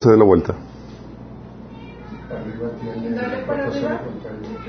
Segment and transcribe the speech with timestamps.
[0.00, 0.54] se dé la vuelta.
[2.30, 4.00] Dale para arriba.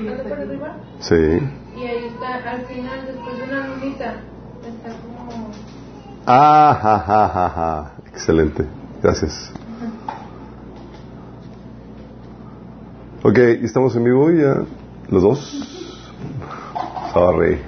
[0.04, 0.76] Dale para arriba.
[0.98, 1.14] Sí.
[1.14, 4.14] Y ahí está, al final, después de una lunita,
[4.66, 5.50] está como...
[6.26, 7.92] Ah, ja, ja, ja, ja.
[8.08, 8.66] Excelente.
[9.00, 9.52] Gracias.
[13.22, 14.64] Ok, ¿estamos en vivo ya?
[15.10, 16.18] ¿Los dos?
[17.12, 17.60] Sorry.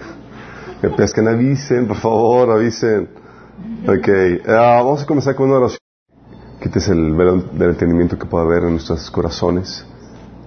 [0.82, 3.08] Me pescan, avisen, por favor, avisen.
[3.86, 4.08] Ok,
[4.48, 5.81] ah, vamos a comenzar con una oración.
[6.62, 9.84] Quites el velo del entendimiento que pueda haber en nuestros corazones,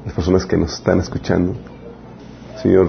[0.06, 1.54] las personas que nos están escuchando.
[2.64, 2.88] Señor,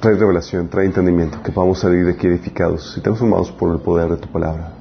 [0.00, 4.10] trae revelación, trae entendimiento, que podamos salir de aquí edificados y transformados por el poder
[4.10, 4.72] de tu palabra.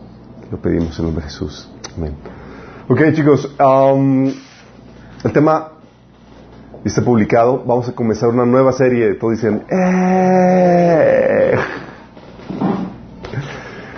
[0.50, 1.70] Lo pedimos en nombre de Jesús.
[1.96, 2.16] Amén.
[2.90, 4.26] Ok, chicos, um,
[5.24, 5.74] el tema
[6.84, 7.64] está publicado.
[7.64, 9.14] Vamos a comenzar una nueva serie.
[9.14, 11.56] Todos dicen, ¡eh!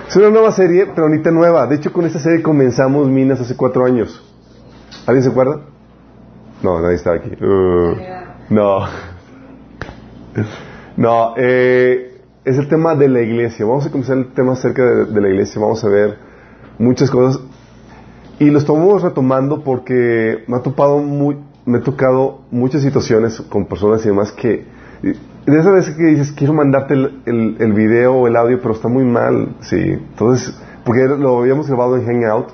[0.10, 1.68] Es una nueva serie, pero ahorita nueva.
[1.68, 4.20] De hecho, con esta serie comenzamos Minas hace cuatro años.
[5.06, 5.62] ¿Alguien se acuerda?
[6.64, 7.30] No, nadie estaba aquí.
[7.40, 7.96] Uh,
[8.50, 8.88] no.
[10.98, 13.66] No, eh, es el tema de la iglesia.
[13.66, 15.62] Vamos a comenzar el tema acerca de, la iglesia.
[15.62, 16.18] Vamos a ver
[16.78, 17.42] muchas cosas.
[18.38, 21.38] Y lo estamos retomando porque me ha topado muy,
[21.86, 24.66] tocado muchas situaciones con personas y demás que
[25.46, 28.74] de esas veces que dices quiero mandarte el, el, el, video o el audio pero
[28.74, 29.78] está muy mal sí.
[29.78, 32.50] Entonces porque lo habíamos grabado en Hangout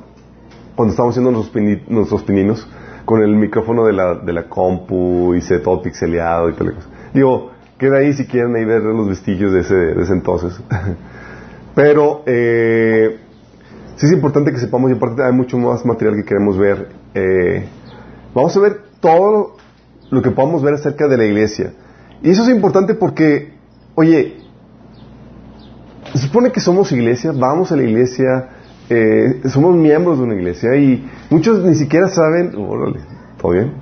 [0.75, 2.67] cuando estábamos haciendo nuestros, nuestros pininos
[3.05, 6.88] con el micrófono de la, de la compu y se todo pixeleado y tal cosa.
[7.14, 10.59] Digo queda ahí si quieren ahí ver los vestigios de ese, de ese entonces.
[11.75, 13.20] Pero eh,
[13.95, 16.89] sí es importante que sepamos y aparte hay mucho más material que queremos ver.
[17.14, 17.67] Eh,
[18.33, 19.58] vamos a ver todo
[20.09, 21.73] lo que podamos ver acerca de la iglesia.
[22.21, 23.53] Y eso es importante porque,
[23.95, 24.38] oye,
[26.13, 28.49] se supone que somos iglesia, vamos a la iglesia,
[28.89, 32.99] eh, somos miembros de una iglesia y muchos ni siquiera saben, órale,
[33.39, 33.73] ¿todo bien?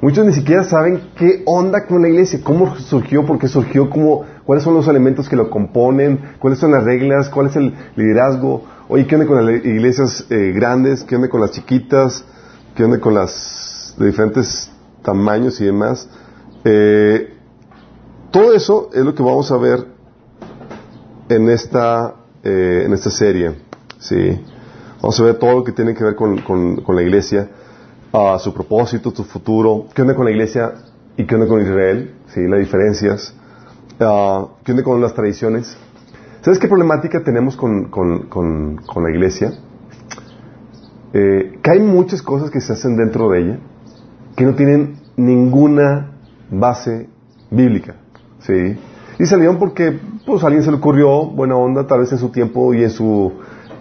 [0.00, 4.24] Muchos ni siquiera saben qué onda con la iglesia, cómo surgió, por qué surgió, cómo,
[4.44, 8.64] cuáles son los elementos que lo componen, cuáles son las reglas, cuál es el liderazgo.
[8.88, 11.04] Oye, ¿qué onda con las iglesias eh, grandes?
[11.04, 12.22] ¿Qué onda con las chiquitas?
[12.74, 13.54] ¿Qué onda con las
[13.98, 14.70] de diferentes
[15.02, 16.08] tamaños y demás.
[16.64, 17.33] Eh,
[18.34, 19.86] todo eso es lo que vamos a ver
[21.28, 23.54] en esta, eh, en esta serie.
[24.00, 24.40] ¿sí?
[25.00, 27.48] Vamos a ver todo lo que tiene que ver con, con, la iglesia,
[28.12, 30.72] uh, su propósito, su futuro, qué onda con la iglesia
[31.16, 32.40] y qué onda con Israel, ¿sí?
[32.48, 33.36] las diferencias,
[34.00, 35.76] uh, qué onda con las tradiciones.
[36.40, 39.52] ¿Sabes qué problemática tenemos con, con la iglesia?
[41.12, 43.58] Eh, que hay muchas cosas que se hacen dentro de ella
[44.36, 46.10] que no tienen ninguna
[46.50, 47.08] base
[47.52, 47.94] bíblica.
[48.46, 48.78] ¿Sí?
[49.18, 52.30] Y salieron porque pues, a alguien se le ocurrió, buena onda, tal vez en su
[52.30, 53.32] tiempo y en su,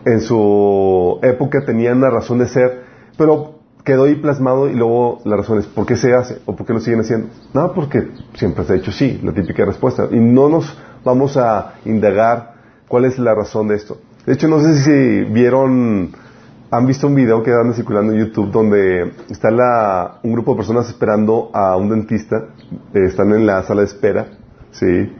[0.05, 2.83] en su época tenían una razón de ser,
[3.17, 6.39] pero quedó ahí plasmado y luego la razón es ¿por qué se hace?
[6.45, 7.27] ¿O por qué lo siguen haciendo?
[7.53, 10.07] No, porque siempre se ha hecho sí, la típica respuesta.
[10.11, 12.53] Y no nos vamos a indagar
[12.87, 13.97] cuál es la razón de esto.
[14.25, 16.11] De hecho, no sé si vieron
[16.71, 20.57] han visto un video que anda circulando en YouTube donde está la, un grupo de
[20.57, 22.47] personas esperando a un dentista,
[22.93, 24.25] eh, están en la sala de espera,
[24.73, 25.11] ¿sí?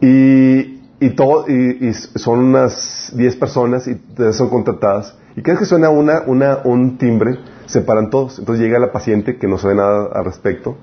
[0.00, 3.98] Y, y, todo, y, y son unas 10 personas y
[4.32, 5.16] son contratadas.
[5.36, 8.38] Y cada vez que suena una, una, un timbre, se paran todos.
[8.38, 10.76] Entonces llega la paciente que no sabe nada al respecto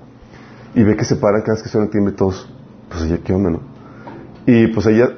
[0.74, 2.48] y ve que se paran cada vez que suena el timbre todos.
[2.88, 3.60] Pues ella, ¿qué onda, no?
[4.46, 5.10] Y pues ella,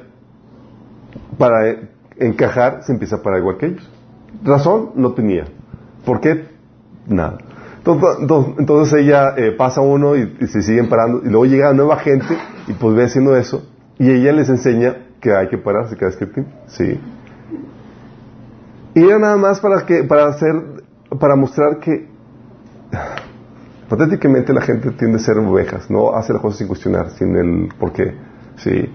[1.37, 1.75] para
[2.17, 3.89] encajar, se empieza a parar igual que ellos.
[4.43, 5.45] Razón no tenía.
[6.05, 6.47] ¿Por qué?
[7.07, 7.37] Nada.
[7.85, 12.73] Entonces, ella eh, pasa uno y, se siguen parando y luego llega nueva gente y
[12.73, 13.63] pues ve haciendo eso
[13.97, 16.99] y ella les enseña que hay que pararse cada vez que sí.
[18.95, 20.83] Y era nada más para que para hacer
[21.19, 22.07] para mostrar que
[23.89, 27.69] patéticamente la gente tiende a ser ovejas, no hace las cosas sin cuestionar, sin el
[27.79, 28.15] por qué,
[28.57, 28.89] sí.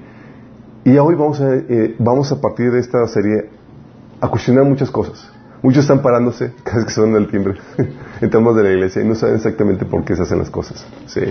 [0.84, 3.50] Y hoy vamos a eh, vamos a partir de esta serie
[4.20, 5.30] a cuestionar muchas cosas.
[5.64, 7.54] Muchos están parándose cada vez que suena el timbre
[8.20, 10.86] en temas de la iglesia y no saben exactamente por qué se hacen las cosas.
[11.06, 11.22] ¿sí?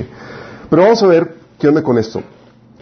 [0.71, 2.23] Pero vamos a ver qué onda con esto.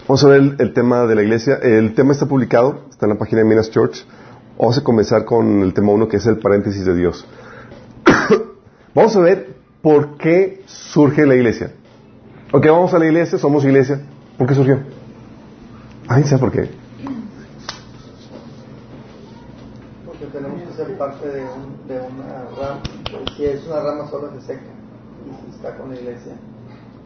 [0.07, 1.55] Vamos a ver el, el, tema de la iglesia.
[1.61, 4.05] El tema está publicado, está en la página de Minas Church.
[4.57, 7.27] Vamos a comenzar con el tema 1 que es el paréntesis de Dios.
[8.95, 11.73] vamos a ver por qué surge la iglesia.
[12.53, 13.99] Ok, vamos a la iglesia, somos iglesia.
[14.37, 14.79] ¿Por qué surgió?
[16.07, 16.81] ¿Alguien sabe por qué?
[20.31, 22.81] tenemos que ser parte de, un, de una rama.
[23.35, 24.61] Si es una rama solo se seca.
[25.25, 26.33] Y si está con la iglesia,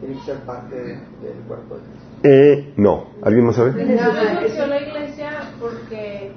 [0.00, 2.06] tiene que ser parte de, del cuerpo de Cristo.
[2.22, 3.06] Eh, no.
[3.22, 3.72] ¿Alguien más sabe?
[3.72, 5.30] La iglesia
[5.60, 6.32] porque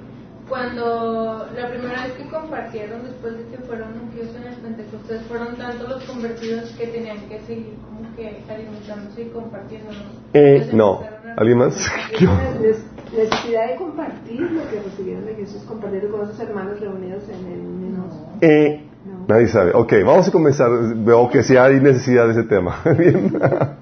[0.48, 5.56] cuando la primera vez que compartieron, después de que fueron ungüidos en el Pentecostés, fueron
[5.56, 9.90] tantos los convertidos que tenían que seguir como que alimentándose y compartiendo.
[10.34, 11.02] Eh, no.
[11.36, 11.74] ¿Alguien más?
[13.16, 17.60] Necesidad de compartir lo que recibieron de Jesús, compartir con sus hermanos reunidos en el
[17.60, 18.38] mismo.
[18.40, 18.84] Eh,
[19.26, 19.72] Nadie sabe.
[19.74, 20.70] Ok, vamos a comenzar.
[20.96, 22.80] Veo que sí hay necesidad de ese tema.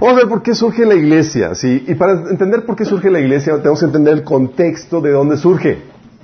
[0.00, 1.84] Vamos a ver por qué surge la iglesia, ¿sí?
[1.88, 5.36] Y para entender por qué surge la iglesia, tenemos que entender el contexto de dónde
[5.36, 5.78] surge,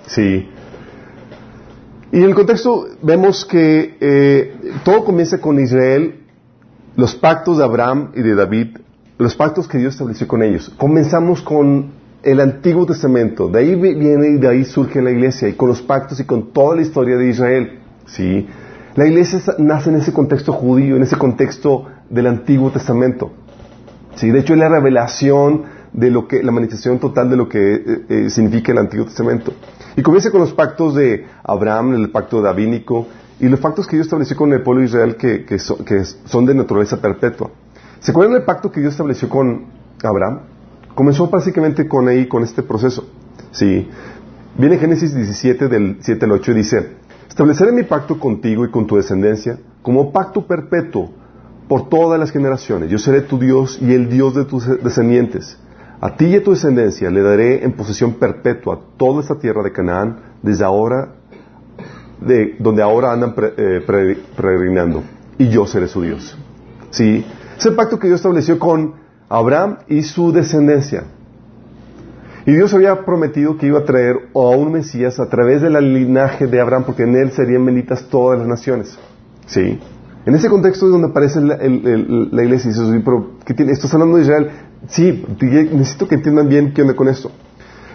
[0.06, 0.48] ¿sí?
[2.12, 6.20] Y en el contexto vemos que eh, todo comienza con Israel,
[6.94, 8.76] los pactos de Abraham y de David,
[9.18, 10.72] los pactos que Dios estableció con ellos.
[10.76, 15.52] Comenzamos con el Antiguo Testamento, de ahí viene y de ahí surge la iglesia, y
[15.52, 18.46] con los pactos y con toda la historia de Israel, ¿sí?
[18.96, 23.32] La iglesia nace en ese contexto judío, en ese contexto del Antiguo Testamento.
[24.14, 27.74] Sí, de hecho es la revelación de lo que, la manifestación total de lo que
[27.74, 29.52] eh, eh, significa el Antiguo Testamento.
[29.96, 33.06] Y comienza con los pactos de Abraham, el pacto davínico,
[33.40, 36.54] y los pactos que Dios estableció con el pueblo de Israel que, que, son de
[36.54, 37.50] naturaleza perpetua.
[38.04, 39.64] ¿Se acuerdan del pacto que Dios estableció con
[40.02, 40.40] Abraham?
[40.94, 43.08] Comenzó básicamente con ahí, con este proceso.
[43.50, 43.88] Sí.
[44.58, 46.88] Viene Génesis 17 del 7 al 8 y dice,
[47.26, 51.12] estableceré mi pacto contigo y con tu descendencia como pacto perpetuo
[51.66, 52.90] por todas las generaciones.
[52.90, 55.58] Yo seré tu Dios y el Dios de tus descendientes.
[56.02, 59.72] A ti y a tu descendencia le daré en posesión perpetua toda esta tierra de
[59.72, 61.14] Canaán, desde ahora,
[62.20, 63.80] de donde ahora andan eh,
[64.36, 65.02] peregrinando,
[65.38, 66.36] y yo seré su Dios.
[66.90, 67.24] ¿Sí?
[67.58, 68.94] Es el pacto que Dios estableció con
[69.28, 71.04] Abraham y su descendencia.
[72.46, 76.46] Y Dios había prometido que iba a traer a un Mesías a través del linaje
[76.46, 78.98] de Abraham, porque en él serían benditas todas las naciones.
[79.46, 79.80] ¿Sí?
[80.26, 81.54] En ese contexto es donde aparece la,
[82.42, 83.32] iglesia y dice, pero.
[83.70, 84.50] ¿estás hablando de Israel?
[84.88, 87.30] Sí, necesito que entiendan bien qué onda con esto.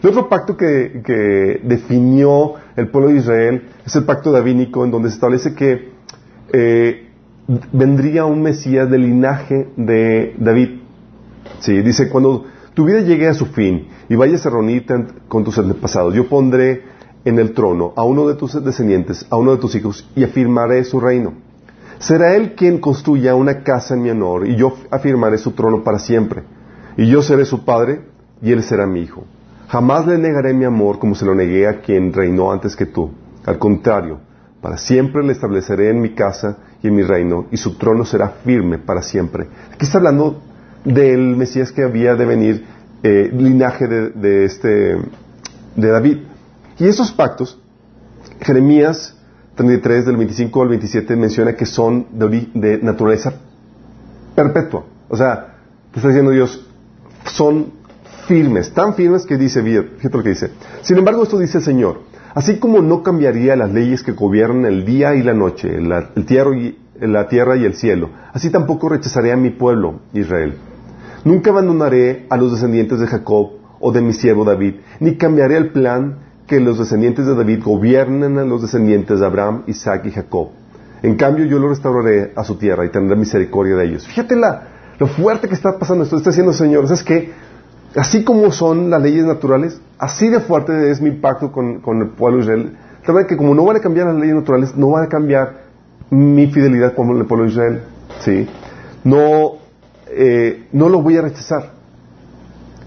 [0.01, 5.09] El otro pacto que, definió el pueblo de Israel es el pacto davínico, en donde
[5.09, 5.91] se establece que
[6.53, 7.08] eh,
[7.71, 10.81] vendría un Mesías del linaje de David.
[11.59, 14.93] Sí, dice, cuando tu vida llegue a su fin y vayas a reunirte
[15.27, 16.83] con tus antepasados, yo pondré
[17.25, 20.83] en el trono a uno de tus descendientes, a uno de tus hijos, y afirmaré
[20.83, 21.33] su reino.
[21.97, 25.99] Será Él quien construya una casa en mi honor, y yo afirmaré su trono para
[25.99, 26.43] siempre.
[26.97, 28.01] Y yo seré su padre,
[28.41, 29.25] y Él será mi hijo.
[29.67, 33.11] Jamás le negaré mi amor como se lo negué a quien reinó antes que tú.
[33.45, 34.19] Al contrario,
[34.61, 38.29] para siempre le estableceré en mi casa y en mi reino, y su trono será
[38.43, 39.47] firme para siempre.
[39.73, 40.41] Aquí está hablando
[40.83, 42.65] del Mesías que había de venir,
[43.03, 44.97] eh, linaje de, este,
[45.75, 46.17] de David.
[46.77, 47.59] Y esos pactos,
[48.41, 49.15] Jeremías
[49.55, 53.33] 33 del 25 al 27 menciona que son de, naturaleza
[54.33, 54.85] perpetua.
[55.09, 55.55] O sea,
[55.91, 56.65] te está diciendo Dios,
[57.25, 57.73] son
[58.27, 60.51] firmes, tan firmes que dice, fíjate lo que dice.
[60.81, 62.03] Sin embargo, esto dice el Señor,
[62.33, 66.55] así como no cambiaría las leyes que gobiernan el día y la noche, el tierra
[66.55, 70.55] y, la tierra y el cielo, así tampoco rechazaré a mi pueblo, Israel.
[71.23, 75.71] Nunca abandonaré a los descendientes de Jacob o de mi siervo David, ni cambiaré el
[75.71, 80.49] plan que los descendientes de David gobiernen a los descendientes de Abraham, Isaac y Jacob.
[81.01, 84.07] En cambio, yo lo restauraré a su tierra y tendré misericordia de ellos.
[84.07, 84.63] Fíjate la,
[84.97, 86.17] lo fuerte que está pasando esto.
[86.17, 87.31] Está diciendo, Señor, es que
[87.95, 92.37] así como son las leyes naturales, así de fuerte es mi pacto con, el pueblo
[92.37, 92.77] de Israel.
[93.27, 95.63] Que como no van a cambiar las leyes naturales, no van a cambiar
[96.11, 97.81] mi fidelidad con el pueblo de Israel.
[98.19, 98.47] ¿sí?
[99.03, 99.53] No,
[100.11, 101.71] eh, no lo voy a rechazar.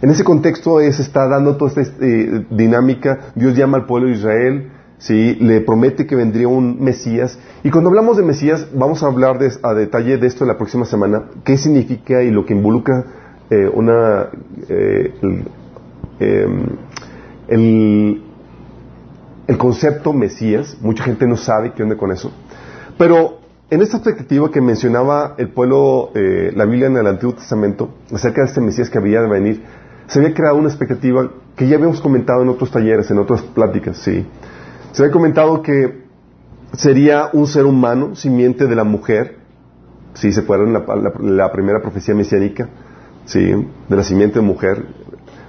[0.00, 3.32] En ese contexto se está dando toda esta eh, dinámica.
[3.34, 5.36] Dios llama al pueblo de Israel, ¿sí?
[5.40, 7.38] le promete que vendría un Mesías.
[7.64, 11.24] Y cuando hablamos de Mesías, vamos a hablar a detalle de esto la próxima semana,
[11.44, 13.21] qué significa y lo que involucra
[13.52, 14.30] eh, una,
[14.70, 15.12] eh,
[16.20, 16.64] em,
[17.48, 18.22] el,
[19.46, 20.78] el, concepto Mesías.
[20.80, 22.32] Mucha gente no sabe qué onda con eso.
[22.96, 28.40] Pero en esta expectativa que mencionaba el pueblo, la Biblia en el Antiguo Testamento, acerca
[28.42, 29.62] de este Mesías que había de venir,
[30.06, 33.98] se había creado una expectativa que ya habíamos comentado en otros talleres, en otras pláticas,
[33.98, 34.26] sí.
[34.92, 36.02] Se había comentado que
[36.72, 39.36] sería un ser humano, simiente de la mujer,
[40.14, 40.84] si se acuerdan la,
[41.20, 42.68] la, primera profecía mesiánica,
[43.24, 44.84] sí, de la simiente de mujer,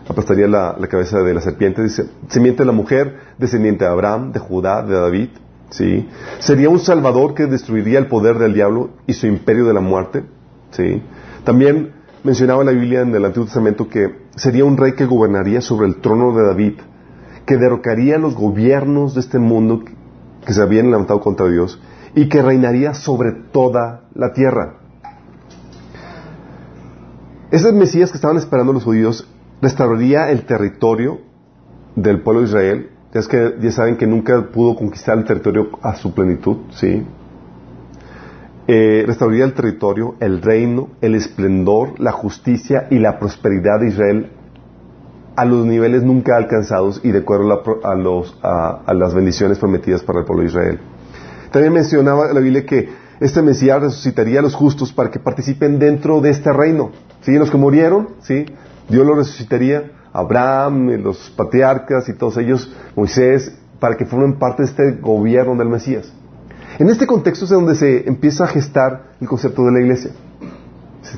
[0.08, 4.39] aplastaría la, cabeza de la serpiente, dice, simiente de la mujer, descendiente de Abraham, de
[4.39, 5.30] Judá, de David,
[5.70, 6.08] sí.
[6.39, 10.24] Sería un salvador que destruiría el poder del diablo y su imperio de la muerte,
[10.72, 11.01] sí.
[11.44, 11.92] También
[12.24, 15.98] mencionaba la Biblia en el Antiguo Testamento que sería un rey que gobernaría sobre el
[15.98, 16.74] trono de David,
[17.46, 19.84] que derrocaría los gobiernos de este mundo
[20.46, 21.82] que se habían levantado contra Dios
[22.15, 24.83] y que reinaría sobre toda la tierra.
[27.53, 29.27] Ese Mesías que estaban esperando los judíos
[29.62, 31.19] restauraría el territorio
[31.95, 35.93] del pueblo de Israel es que ya saben que nunca pudo conquistar el territorio a
[35.95, 37.05] su plenitud, ¿sí?
[38.67, 44.31] Eh, restauraría el territorio, el reino, el esplendor, la justicia y la prosperidad de Israel
[45.36, 47.53] a los niveles nunca alcanzados y de acuerdo
[48.41, 50.79] a, a, las bendiciones prometidas para el pueblo de Israel.
[51.51, 56.19] También mencionaba la Biblia que este Mesías resucitaría a los justos para que participen dentro
[56.19, 56.89] de este reino.
[57.24, 57.34] ¿Sí?
[57.34, 58.46] Los que murieron, ¿sí?
[58.89, 64.70] Dios los resucitaría, Abraham, los patriarcas y todos ellos, Moisés, para que formen parte de
[64.70, 66.12] este gobierno del Mesías.
[66.80, 70.12] En este contexto es donde se empieza a gestar el concepto de la iglesia.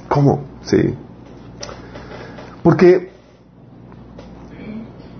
[0.09, 0.43] ¿Cómo?
[0.63, 0.93] Sí.
[2.61, 3.09] Porque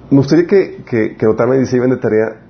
[0.09, 2.41] me gustaría que, que, notaran y se de tarea,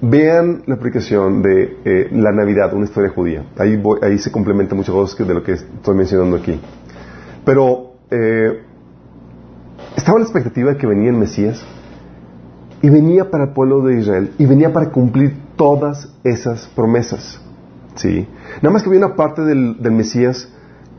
[0.00, 3.44] vean la aplicación de eh, la Navidad, una historia judía.
[3.58, 6.60] Ahí, ahí se complementa muchas cosas de lo que estoy mencionando aquí.
[7.48, 8.60] Pero eh,
[9.96, 11.64] estaba la expectativa de que venía el Mesías
[12.82, 17.40] y venía para el pueblo de Israel y venía para cumplir todas esas promesas.
[17.94, 18.28] ¿sí?
[18.60, 20.52] Nada más que había una parte del, Mesías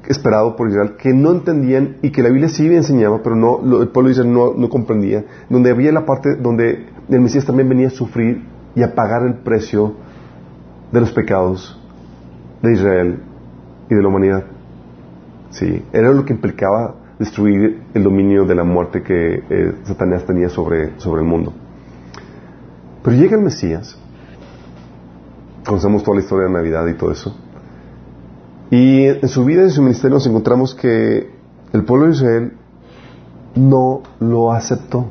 [0.08, 3.90] esperado por Israel que no entendían y que la Biblia sí enseñaba, pero no, el
[3.90, 7.92] pueblo de Israel no, comprendía, donde había la parte donde el Mesías también venía a
[7.92, 9.94] sufrir y a pagar el precio
[10.92, 11.80] de los pecados
[12.64, 13.20] de Israel
[13.88, 14.59] y de la humanidad.
[15.52, 20.50] Sí, era lo que implicaba destruir el dominio de la muerte que eh, Satanás tenía
[20.50, 21.54] sobre, sobre el mundo.
[23.04, 23.98] Pero llega el Mesías,
[25.66, 27.36] conocemos toda la historia de Navidad y todo eso,
[28.72, 31.32] y en su vida y en su ministerio nos encontramos que
[31.74, 32.54] el pueblo de Israel
[33.56, 35.08] no lo aceptó.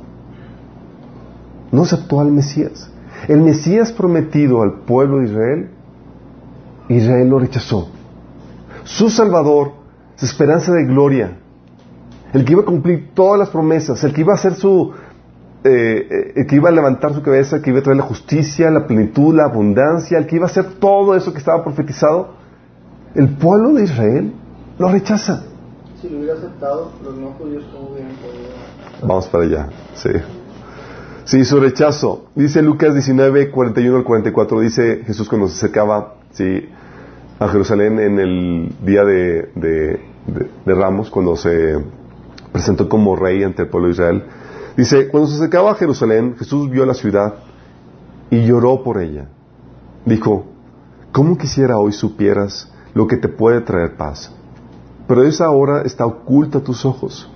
[1.72, 2.90] No aceptó al Mesías.
[3.26, 5.70] El Mesías prometido al pueblo de Israel,
[6.88, 7.88] Israel lo rechazó.
[8.84, 9.72] Su Salvador,
[10.18, 11.38] su esperanza de gloria,
[12.32, 14.92] el que iba a cumplir todas las promesas, el que iba a hacer su,
[15.62, 18.02] eh, eh, el que iba a levantar su cabeza, el que iba a traer la
[18.02, 22.34] justicia, la plenitud, la abundancia, el que iba a hacer todo eso que estaba profetizado,
[23.14, 24.32] el pueblo de Israel
[24.78, 25.44] lo rechaza.
[26.02, 28.48] Si lo hubiera aceptado, los no judíos, ¿cómo hubieran podido?
[29.02, 30.10] Vamos para allá, sí.
[31.24, 32.26] Sí, su rechazo.
[32.34, 36.68] Dice Lucas 19, 41 al 44, dice Jesús cuando se acercaba sí,
[37.38, 41.78] a Jerusalén en el día de, de, Ramos, cuando se
[42.52, 44.24] presentó como rey ante el pueblo de Israel.
[44.76, 47.34] Dice, cuando se acercaba a Jerusalén, Jesús vio la ciudad
[48.30, 49.28] y lloró por ella.
[50.04, 50.46] Dijo,
[51.12, 54.32] ¿cómo quisiera hoy supieras lo que te puede traer paz.
[55.06, 57.30] Pero esa hora está oculta a tus ojos.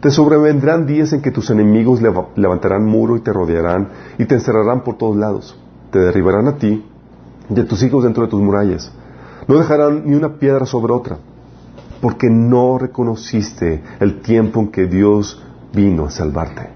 [0.00, 2.00] Te sobrevendrán días en que tus enemigos
[2.36, 3.88] levantarán muro y te rodearán
[4.18, 5.58] y te encerrarán por todos lados.
[5.90, 6.86] Te derribarán a ti
[7.54, 8.92] y a tus hijos dentro de tus murallas.
[9.50, 11.18] No dejarán ni una piedra sobre otra,
[12.00, 15.42] porque no reconociste el tiempo en que Dios
[15.74, 16.68] vino a salvarte.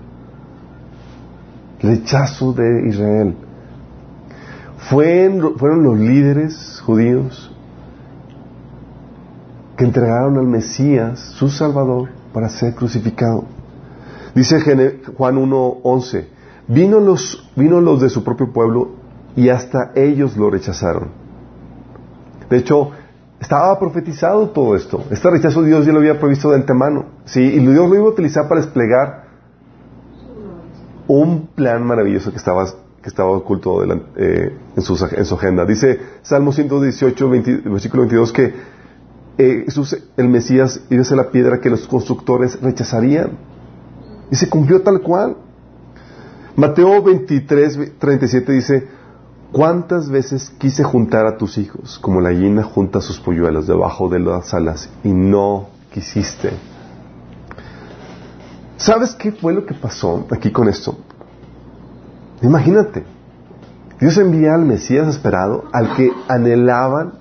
[1.80, 3.36] Rechazo de Israel.
[4.88, 7.54] fueron los líderes judíos
[9.76, 13.44] que entregaron al Mesías, su Salvador, para ser crucificado.
[14.34, 14.58] Dice
[15.16, 16.26] Juan 1.11,
[16.66, 18.88] vino los, vino los de su propio pueblo
[19.36, 21.23] y hasta ellos lo rechazaron.
[22.54, 22.92] De hecho,
[23.40, 25.04] estaba profetizado todo esto.
[25.10, 27.06] Este rechazo Dios ya lo había previsto de antemano.
[27.24, 27.40] ¿sí?
[27.40, 29.24] Y Dios lo iba a utilizar para desplegar
[31.08, 32.64] un plan maravilloso que estaba,
[33.02, 35.64] que estaba oculto eh, en, su, en, su, agenda.
[35.64, 38.54] Dice Salmo 118, versículo 22 que
[39.36, 43.32] eh, Jesús, el Mesías, iba a ser la piedra que los constructores rechazarían.
[44.30, 45.36] Y se cumplió tal cual.
[46.54, 48.88] Mateo 23, 37 dice,
[49.54, 54.18] ¿cuántas veces quise juntar a tus hijos como la gallina junta sus polluelos debajo de
[54.18, 56.50] las alas y no quisiste?
[58.76, 60.98] ¿Sabes qué fue lo que pasó aquí con esto?
[62.42, 63.04] Imagínate,
[64.00, 67.20] Dios envía al Mesías esperado, al que anhelaban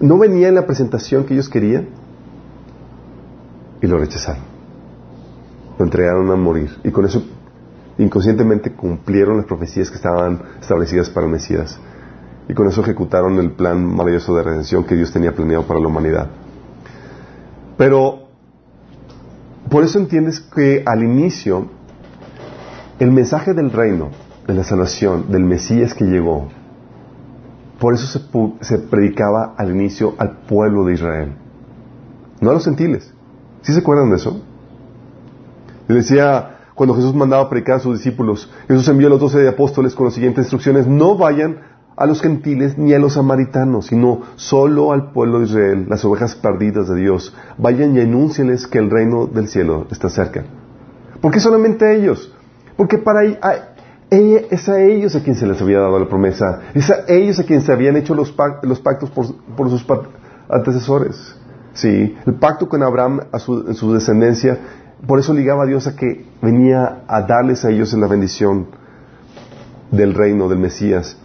[0.00, 1.88] no venía en la presentación que ellos querían
[3.82, 4.42] y lo rechazaron.
[5.78, 7.22] Lo entregaron a morir y con eso
[7.98, 11.78] inconscientemente cumplieron las profecías que estaban establecidas para el Mesías
[12.48, 15.86] y con eso ejecutaron el plan maravilloso de redención que Dios tenía planeado para la
[15.86, 16.28] humanidad.
[17.76, 18.28] Pero
[19.70, 21.68] por eso entiendes que al inicio
[22.98, 24.10] el mensaje del reino,
[24.46, 26.48] de la salvación, del Mesías que llegó,
[27.80, 28.20] por eso
[28.60, 31.32] se, predicaba al inicio al pueblo de Israel,
[32.40, 33.12] no a los gentiles.
[33.62, 34.40] ¿Sí se acuerdan de eso?
[35.88, 39.46] Le decía, cuando Jesús mandaba a predicar a sus discípulos, Jesús envió a los doce
[39.46, 41.60] apóstoles con las siguientes instrucciones, no vayan
[41.96, 46.34] a los gentiles ni a los samaritanos, sino solo al pueblo de Israel, las ovejas
[46.34, 47.34] perdidas de Dios.
[47.58, 50.44] Vayan y anúncienles que el reino del cielo está cerca.
[51.20, 52.32] ¿Por qué solamente a ellos?
[52.76, 53.22] Porque para
[54.10, 56.60] es a ellos a quien se les había dado la promesa.
[56.74, 59.86] Es a ellos a quien se habían hecho los, pactos por, sus
[60.48, 61.36] antecesores.
[61.72, 64.58] Sí, el pacto con Abraham a en su descendencia,
[65.06, 68.66] por eso ligaba a Dios a que venía a darles a ellos la bendición
[69.90, 71.18] del reino del Mesías.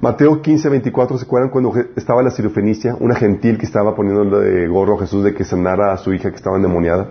[0.00, 4.66] Mateo 15, 24, ¿se acuerdan cuando estaba la sirofenicia, una gentil que estaba poniéndole de
[4.66, 7.08] gorro a Jesús de que sanara a su hija que estaba endemoniada?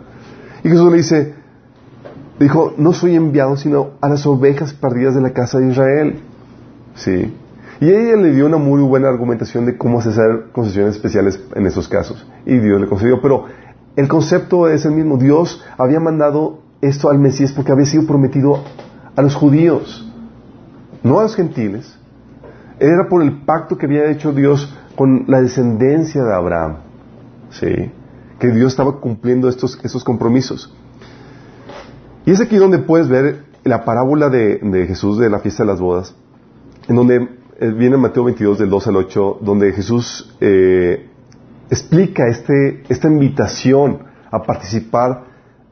[0.63, 1.35] Y Jesús le dice,
[2.39, 6.19] dijo, no soy enviado sino a las ovejas perdidas de la casa de Israel.
[6.95, 7.35] Sí.
[7.81, 11.87] Y ella le dio una muy buena argumentación de cómo hacer concesiones especiales en esos
[11.87, 12.27] casos.
[12.45, 13.21] Y Dios le concedió.
[13.21, 13.45] Pero
[13.95, 15.17] el concepto es el mismo.
[15.17, 18.63] Dios había mandado esto al Mesías porque había sido prometido
[19.15, 20.09] a los judíos,
[21.03, 21.97] no a los gentiles.
[22.79, 26.77] Era por el pacto que había hecho Dios con la descendencia de Abraham.
[27.49, 27.91] Sí.
[28.39, 30.73] Que Dios estaba cumpliendo estos, compromisos.
[32.25, 35.81] Y es aquí donde puedes ver la parábola de, Jesús de la fiesta de las
[35.81, 36.15] bodas,
[36.87, 37.27] en donde
[37.59, 41.08] eh, viene Mateo 22 del 2 al 8, donde Jesús eh,
[41.69, 43.99] explica este, esta invitación
[44.31, 45.23] a participar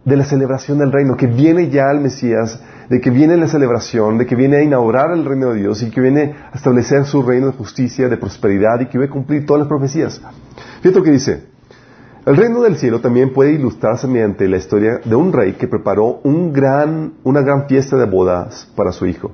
[0.06, 4.18] de la celebración del reino, que viene ya el Mesías, de que viene la celebración,
[4.18, 7.22] de que viene a inaugurar el reino de Dios y que viene a establecer su
[7.22, 10.22] reino de justicia, de prosperidad y que va a cumplir todas las profecías.
[10.82, 11.44] Fíjate lo que dice.
[12.26, 16.20] El reino del cielo también puede ilustrarse mediante la historia de un rey que preparó
[16.24, 19.32] un gran, una gran fiesta de bodas para su hijo.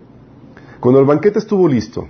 [0.80, 2.08] Cuando el banquete estuvo listo,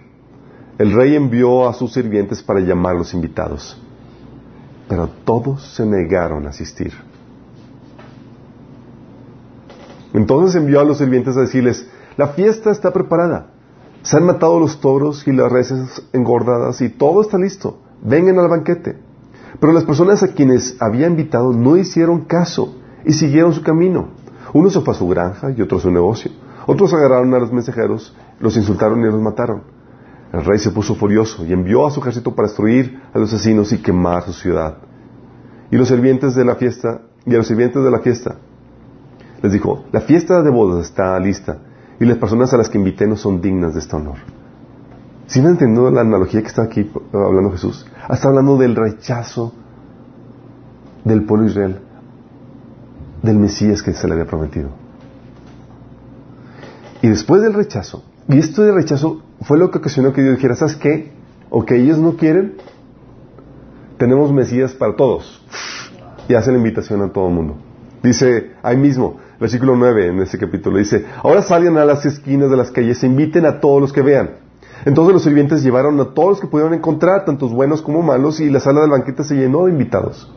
[0.77, 3.81] el rey envió a sus sirvientes para llamar a los invitados,
[4.87, 6.93] pero todos se negaron a asistir.
[10.13, 11.87] Entonces envió a los sirvientes a decirles,
[12.17, 13.47] la fiesta está preparada,
[14.03, 18.49] se han matado los toros y las reses engordadas y todo está listo, vengan al
[18.49, 18.97] banquete.
[19.59, 22.75] Pero las personas a quienes había invitado no hicieron caso
[23.05, 24.09] y siguieron su camino.
[24.53, 26.31] Uno se fue a su granja y otro a su negocio.
[26.65, 29.63] Otros agarraron a los mensajeros, los insultaron y los mataron.
[30.33, 33.71] El rey se puso furioso y envió a su ejército para destruir a los asesinos
[33.71, 34.79] y quemar su ciudad.
[35.69, 38.37] Y los sirvientes de la fiesta, y a los sirvientes de la fiesta,
[39.43, 41.59] les dijo, la fiesta de bodas está lista
[41.99, 44.17] y las personas a las que invité no son dignas de este honor.
[45.27, 47.85] ¿Sí me entendiendo la analogía que está aquí hablando Jesús?
[48.09, 49.53] Está hablando del rechazo
[51.03, 51.79] del pueblo Israel,
[53.21, 54.69] del Mesías que se le había prometido.
[57.03, 60.55] Y después del rechazo, y esto de rechazo fue lo que ocasionó que Dios dijera,
[60.55, 61.11] ¿sabes qué?
[61.49, 62.55] O que ellos no quieren,
[63.97, 65.45] tenemos Mesías para todos.
[66.27, 67.57] Y hace la invitación a todo el mundo.
[68.01, 72.57] Dice ahí mismo, versículo 9 en ese capítulo, dice, ahora salgan a las esquinas de
[72.57, 74.31] las calles e inviten a todos los que vean.
[74.85, 78.49] Entonces los sirvientes llevaron a todos los que pudieron encontrar, tantos buenos como malos, y
[78.49, 80.29] la sala del banquete se llenó de invitados.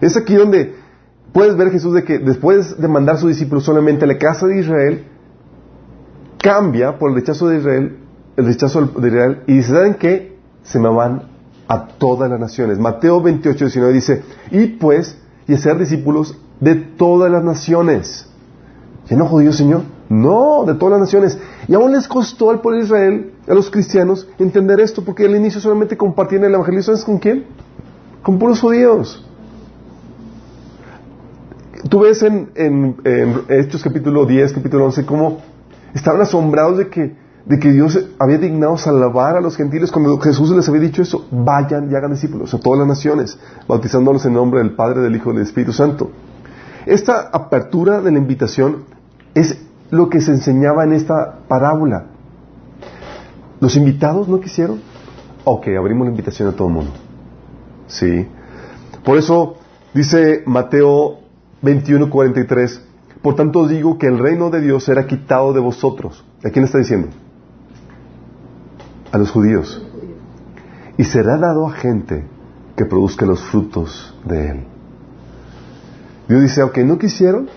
[0.00, 0.76] Es aquí donde
[1.32, 4.46] puedes ver Jesús de que después de mandar a sus discípulos solamente a la casa
[4.46, 5.04] de Israel,
[6.40, 7.98] cambia por el rechazo de Israel,
[8.38, 10.38] el rechazo de Israel, y dice, ¿saben qué?
[10.62, 11.24] Se me van
[11.66, 12.78] a todas las naciones.
[12.78, 14.22] Mateo 28, 19 dice,
[14.52, 18.28] y pues, y ser discípulos de todas las naciones.
[19.08, 19.82] ¿Ya no judío, Señor?
[20.08, 21.38] No, de todas las naciones.
[21.66, 25.34] Y aún les costó al pueblo de Israel, a los cristianos, entender esto, porque al
[25.34, 26.82] inicio solamente compartían el evangelio.
[26.82, 27.44] ¿Sabes con quién?
[28.22, 29.24] Con puros judíos.
[31.90, 32.96] Tú ves en, en,
[33.48, 35.38] Hechos capítulo 10, capítulo 11, cómo
[35.92, 37.16] estaban asombrados de que,
[37.48, 41.26] de que Dios había dignado salvar a los gentiles cuando Jesús les había dicho eso,
[41.30, 45.30] vayan y hagan discípulos a todas las naciones, bautizándolos en nombre del Padre, del Hijo
[45.30, 46.10] y del Espíritu Santo.
[46.84, 48.84] Esta apertura de la invitación
[49.34, 49.58] es
[49.90, 52.08] lo que se enseñaba en esta parábola.
[53.60, 54.80] ¿Los invitados no quisieron?
[55.44, 56.92] Ok, abrimos la invitación a todo el mundo.
[57.86, 58.28] Sí.
[59.02, 59.56] Por eso
[59.94, 61.20] dice Mateo
[61.62, 62.82] 21:43,
[63.22, 66.24] por tanto digo que el reino de Dios será quitado de vosotros.
[66.44, 67.08] ¿A quién está diciendo?
[69.12, 69.82] A los judíos.
[70.96, 72.26] Y será dado a gente
[72.76, 74.64] que produzca los frutos de él.
[76.28, 77.48] Dios dice, ok, no quisieron,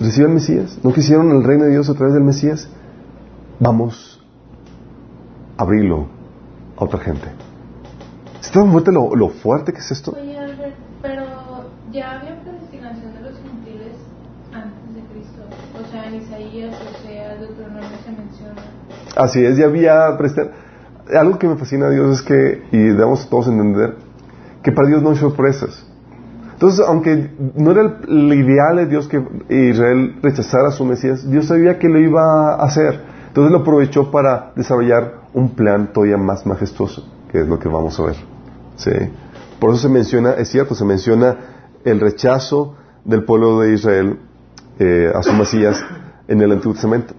[0.00, 2.68] reciban el Mesías, no quisieron el reino de Dios a través del Mesías,
[3.60, 4.20] vamos
[5.56, 6.08] a abrirlo
[6.76, 7.28] a otra gente.
[8.40, 10.14] ¿Está tan fuerte lo, lo, fuerte que es esto?
[10.20, 11.24] Oye, Albert, pero
[11.92, 13.96] ya había predestinación de los gentiles
[14.52, 15.42] antes de Cristo.
[15.80, 18.62] O sea, en Isaías, o sea, Deuteronomio se menciona.
[19.16, 23.48] Así es, ya había Algo que me fascina a Dios es que, y debemos todos
[23.48, 23.96] entender,
[24.62, 25.86] que para Dios no hay sorpresas.
[26.54, 31.46] Entonces, aunque no era el, ideal de Dios que Israel rechazara a su Mesías, Dios
[31.46, 33.02] sabía que lo iba a hacer.
[33.28, 37.98] Entonces lo aprovechó para desarrollar un plan todavía más majestuoso, que es lo que vamos
[37.98, 38.16] a ver.
[38.76, 38.92] ¿Sí?
[39.58, 41.36] Por eso se menciona, es cierto, se menciona
[41.84, 44.20] el rechazo del pueblo de Israel
[44.78, 45.84] eh, a su Mesías
[46.28, 47.14] en el Antiguo Testamento.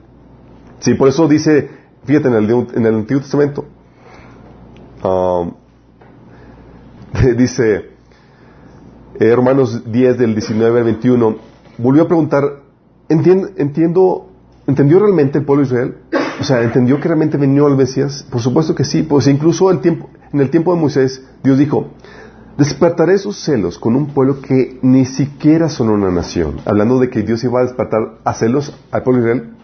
[0.79, 1.69] Sí, por eso dice,
[2.05, 3.65] fíjate, en el, Antiguo Testamento,
[5.03, 5.53] um,
[7.37, 7.91] dice,
[9.19, 11.35] eh, Romanos 10 del 19 al 21,
[11.77, 12.43] volvió a preguntar,
[13.09, 14.29] entiendo,
[14.67, 15.97] ¿entendió realmente el pueblo de Israel?
[16.39, 18.25] O sea, ¿entendió que realmente venió el Mesías?
[18.29, 21.87] Por supuesto que sí, pues incluso el tiempo, en el tiempo de Moisés, Dios dijo,
[22.57, 26.57] despertaré sus celos con un pueblo que ni siquiera son una nación.
[26.65, 29.55] Hablando de que Dios iba a despertar a celos al pueblo de Israel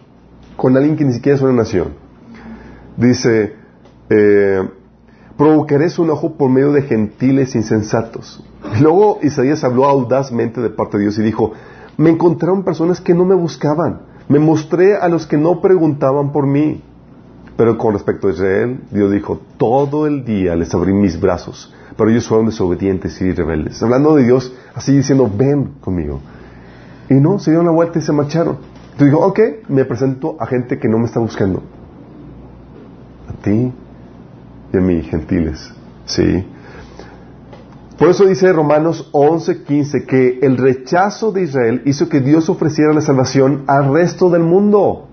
[0.56, 1.88] con alguien que ni siquiera es una nación.
[2.96, 3.54] Dice,
[4.10, 4.68] eh,
[5.36, 8.44] provocaré su enojo por medio de gentiles insensatos.
[8.80, 11.52] Luego Isaías habló audazmente de parte de Dios y dijo,
[11.96, 16.46] me encontraron personas que no me buscaban, me mostré a los que no preguntaban por
[16.46, 16.82] mí.
[17.56, 22.08] Pero con respecto a Israel, Dios dijo, todo el día les abrí mis brazos, pero
[22.08, 23.82] ellos fueron desobedientes y rebeldes.
[23.82, 26.20] Hablando de Dios, así diciendo, ven conmigo.
[27.10, 28.56] Y no, se dieron la vuelta y se marcharon.
[28.92, 31.62] Entonces dijo, ok, me presento a gente que no me está buscando.
[33.42, 33.72] Ti
[34.72, 35.72] y a mí, gentiles.
[36.06, 36.46] Sí.
[37.98, 43.00] Por eso dice Romanos 11:15 que el rechazo de Israel hizo que Dios ofreciera la
[43.00, 45.08] salvación al resto del mundo.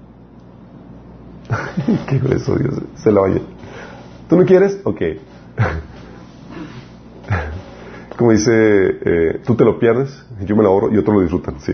[2.07, 3.41] Qué grueso Dios, se lo oye.
[4.27, 4.79] ¿Tú no quieres?
[4.83, 5.01] Ok.
[8.17, 11.55] Como dice, eh, tú te lo pierdes, yo me lo ahorro y otros lo disfrutan.
[11.59, 11.73] Sí.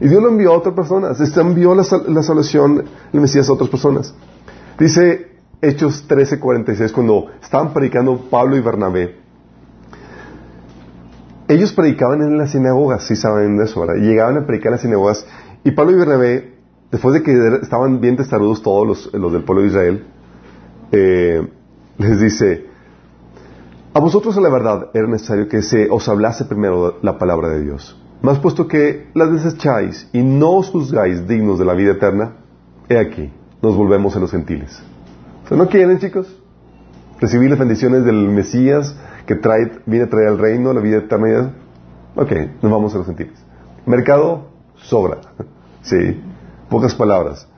[0.00, 1.20] Y Dios lo envió a otras personas.
[1.20, 4.14] Este envió la, la salvación, el Mesías a otras personas.
[4.78, 5.27] Dice
[5.60, 9.16] Hechos 13:46, cuando estaban predicando Pablo y Bernabé,
[11.48, 13.96] ellos predicaban en las sinagogas, si saben de eso, ¿verdad?
[13.96, 15.26] llegaban a predicar en las sinagogas.
[15.64, 16.54] Y Pablo y Bernabé,
[16.92, 20.06] después de que estaban bien testarudos todos los, los del pueblo de Israel,
[20.92, 21.48] eh,
[21.96, 22.66] les dice,
[23.94, 27.64] a vosotros a la verdad era necesario que se os hablase primero la palabra de
[27.64, 28.00] Dios.
[28.22, 32.36] Más puesto que la desecháis y no os juzgáis dignos de la vida eterna,
[32.88, 34.82] he aquí, nos volvemos a los gentiles.
[35.50, 36.26] ¿No quieren, chicos?
[37.20, 38.94] Recibir las bendiciones del Mesías,
[39.26, 41.52] que trae, viene a traer al reino, la vida eterna.
[42.14, 42.32] Ok,
[42.62, 43.38] nos vamos a los gentiles.
[43.86, 45.18] Mercado, sobra.
[45.80, 46.20] Sí,
[46.68, 47.48] pocas palabras.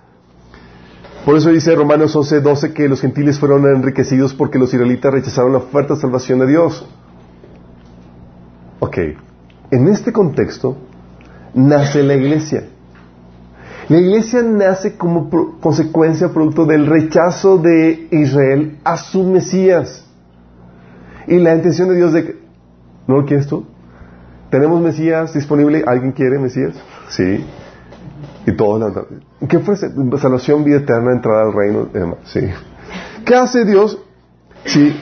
[1.24, 5.53] Por eso dice Romanos 11, 12 que los gentiles fueron enriquecidos porque los israelitas rechazaron
[5.53, 6.87] la oferta de salvación de Dios.
[8.79, 8.98] Ok,
[9.70, 10.76] en este contexto
[11.55, 12.68] nace la iglesia.
[13.90, 20.05] La iglesia nace como consecuencia, producto del rechazo de Israel a su Mesías.
[21.26, 22.37] Y la intención de Dios de que,
[23.09, 23.66] ¿no lo quieres tú?
[24.48, 25.83] ¿Tenemos Mesías disponible?
[25.85, 26.76] ¿Alguien quiere Mesías?
[27.09, 27.44] Sí.
[28.46, 29.07] Y todos
[29.48, 29.90] ¿Qué ofrece?
[30.18, 31.88] Salvación, vida eterna, entrada al reino.
[32.26, 32.42] Sí.
[33.24, 33.98] ¿Qué hace Dios?
[34.66, 34.94] Sí.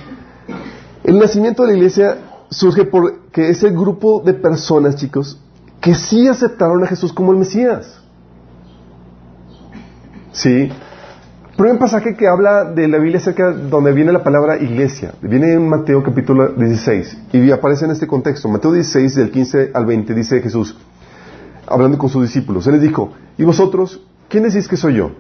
[1.05, 2.17] El nacimiento de la iglesia
[2.49, 5.39] surge porque es el grupo de personas, chicos,
[5.79, 7.99] que sí aceptaron a Jesús como el Mesías.
[10.33, 10.71] Sí.
[11.57, 15.15] Primer pasaje que habla de la Biblia acerca donde viene la palabra iglesia.
[15.21, 18.49] Viene en Mateo capítulo 16 y aparece en este contexto.
[18.49, 20.79] Mateo 16 del 15 al 20 dice Jesús,
[21.67, 25.11] hablando con sus discípulos, Él les dijo, ¿y vosotros quién decís que soy yo?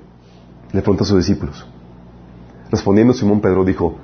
[0.72, 1.66] Le pregunta a sus discípulos.
[2.70, 3.96] Respondiendo Simón Pedro dijo,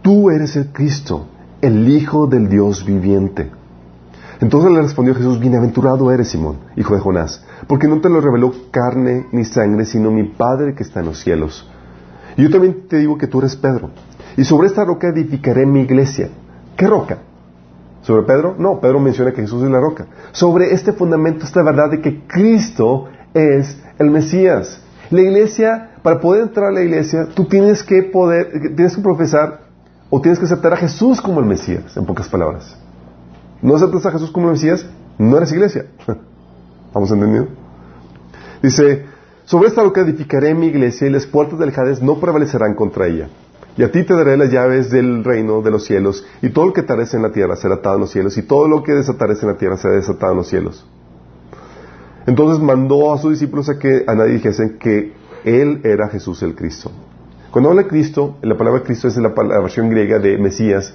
[0.00, 1.26] tú eres el Cristo,
[1.60, 3.50] el Hijo del Dios viviente.
[4.40, 8.52] Entonces le respondió Jesús, bienaventurado eres Simón, hijo de Jonás, porque no te lo reveló
[8.70, 11.68] carne ni sangre, sino mi Padre que está en los cielos.
[12.36, 13.90] Y yo también te digo que tú eres Pedro,
[14.36, 16.28] y sobre esta roca edificaré mi iglesia.
[16.76, 17.18] ¿Qué roca?
[18.02, 18.54] ¿Sobre Pedro?
[18.58, 20.06] No, Pedro menciona que Jesús es la roca.
[20.32, 24.82] Sobre este fundamento esta verdad de que Cristo es el Mesías.
[25.10, 29.60] La iglesia, para poder entrar a la iglesia, tú tienes que poder, tienes que profesar
[30.10, 32.76] o tienes que aceptar a Jesús como el Mesías, en pocas palabras
[33.66, 34.86] no aceptas a Jesús como Mesías,
[35.18, 35.86] no eres iglesia.
[36.94, 37.50] ¿Vamos entendiendo?
[38.62, 39.06] Dice,
[39.44, 43.28] sobre esta roca edificaré mi iglesia y las puertas del Hades no prevalecerán contra ella.
[43.76, 46.72] Y a ti te daré las llaves del reino de los cielos, y todo lo
[46.72, 49.42] que atares en la tierra será atado en los cielos, y todo lo que desatares
[49.42, 50.86] en la tierra será desatado en los cielos.
[52.28, 55.12] Entonces mandó a sus discípulos a que a nadie dijesen que
[55.44, 56.92] Él era Jesús el Cristo.
[57.50, 60.94] Cuando habla Cristo, la palabra Cristo es la, la versión griega de Mesías,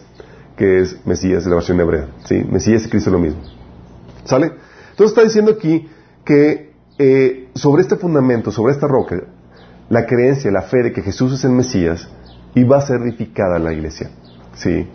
[0.61, 2.05] que es Mesías, la versión hebrea.
[2.25, 2.35] ¿sí?
[2.47, 3.41] Mesías y Cristo es lo mismo.
[4.25, 4.51] ¿Sale?
[4.91, 5.89] Entonces está diciendo aquí
[6.23, 9.23] que eh, sobre este fundamento, sobre esta roca,
[9.89, 12.07] la creencia, la fe de que Jesús es el Mesías,
[12.53, 14.11] iba a ser edificada la iglesia.
[14.53, 14.87] ¿Sí?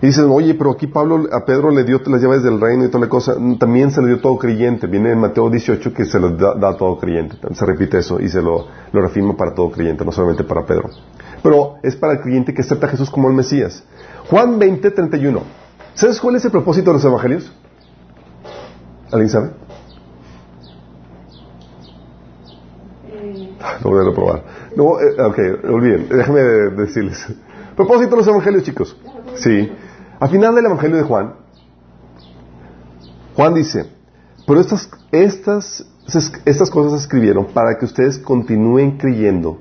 [0.00, 2.88] Y dicen, oye, pero aquí Pablo a Pedro le dio las llaves del reino y
[2.88, 3.34] toda la cosa.
[3.58, 4.86] También se le dio todo creyente.
[4.86, 7.36] Viene en Mateo 18 que se lo da, a todo creyente.
[7.52, 10.88] Se repite eso y se lo, lo reafirma para todo creyente, no solamente para Pedro.
[11.44, 13.84] Pero es para el creyente que acepta a Jesús como el Mesías.
[14.30, 15.42] Juan 20, 31.
[15.92, 17.52] ¿Sabes cuál es el propósito de los evangelios?
[19.12, 19.50] ¿Alguien sabe?
[23.08, 24.42] Eh, Lo voy a reprobar.
[24.74, 27.26] No, eh, ok, olviden, déjenme decirles.
[27.76, 28.96] Propósito de los evangelios, chicos.
[29.34, 29.70] Sí.
[30.20, 31.34] Al final del evangelio de Juan,
[33.36, 33.90] Juan dice,
[34.46, 35.84] pero estas, estas,
[36.46, 39.58] estas cosas se escribieron para que ustedes continúen creyendo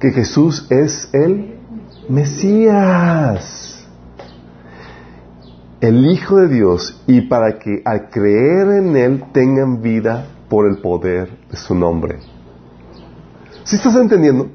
[0.00, 1.56] que Jesús es el
[2.08, 3.86] Mesías,
[5.80, 10.78] el Hijo de Dios, y para que al creer en Él tengan vida por el
[10.78, 12.20] poder de su nombre.
[13.64, 14.50] ¿Sí estás entendiendo?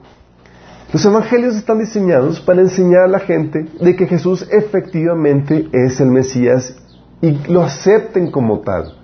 [0.92, 6.10] Los evangelios están diseñados para enseñar a la gente de que Jesús efectivamente es el
[6.10, 6.76] Mesías
[7.22, 8.96] y lo acepten como tal.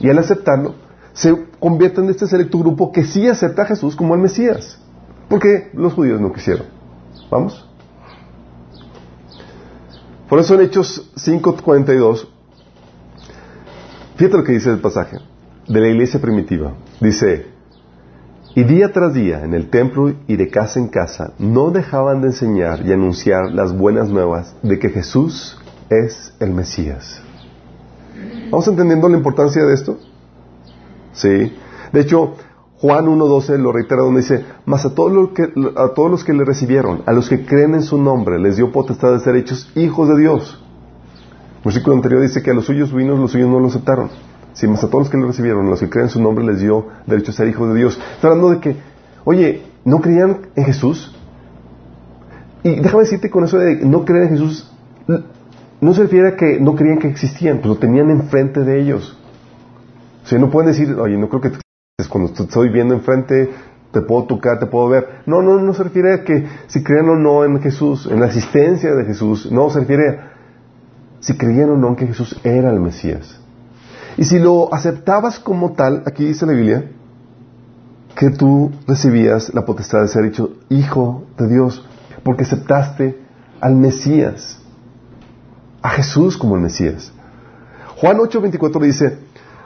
[0.00, 0.74] Y al aceptarlo,
[1.12, 4.78] se convierten en este selecto grupo que sí acepta a Jesús como el Mesías.
[5.28, 6.66] Porque los judíos no quisieron.
[7.30, 7.68] ¿Vamos?
[10.28, 12.26] Por eso en Hechos 5.42,
[14.16, 15.18] fíjate lo que dice el pasaje
[15.66, 16.74] de la iglesia primitiva.
[17.00, 17.46] Dice,
[18.54, 22.28] y día tras día en el templo y de casa en casa no dejaban de
[22.28, 27.22] enseñar y anunciar las buenas nuevas de que Jesús es el Mesías.
[28.50, 29.98] ¿Vamos entendiendo la importancia de esto?
[31.12, 31.56] Sí.
[31.92, 32.34] De hecho,
[32.80, 36.32] Juan 1.12 lo reitera donde dice, mas a todos, los que, a todos los que
[36.32, 39.70] le recibieron, a los que creen en su nombre, les dio potestad de ser hechos
[39.74, 40.62] hijos de Dios.
[41.64, 44.10] Versículo anterior dice que a los suyos vino, los suyos no lo aceptaron.
[44.52, 46.44] Sí, más a todos los que le recibieron, a los que creen en su nombre,
[46.44, 48.00] les dio derecho a ser hijos de Dios.
[48.14, 48.76] Está hablando de que,
[49.24, 51.16] oye, ¿no creían en Jesús?
[52.62, 54.72] Y déjame decirte con eso de no creer en Jesús,
[55.80, 59.18] no se refiere a que no creían que existían, pues lo tenían enfrente de ellos.
[60.24, 61.50] O sea, no pueden decir, oye, no creo que
[62.06, 63.50] cuando te estoy viendo enfrente,
[63.90, 65.22] te puedo tocar, te puedo ver.
[65.26, 68.26] No, no, no se refiere a que si creían o no en Jesús, en la
[68.26, 69.50] existencia de Jesús.
[69.50, 70.32] No, se refiere a
[71.18, 73.40] si creían o no que Jesús era el Mesías.
[74.16, 76.88] Y si lo aceptabas como tal, aquí dice la Biblia,
[78.14, 81.84] que tú recibías la potestad de ser hecho hijo de Dios,
[82.22, 83.20] porque aceptaste
[83.60, 84.60] al Mesías,
[85.82, 87.12] a Jesús como el Mesías.
[87.96, 89.18] Juan 8:24 dice,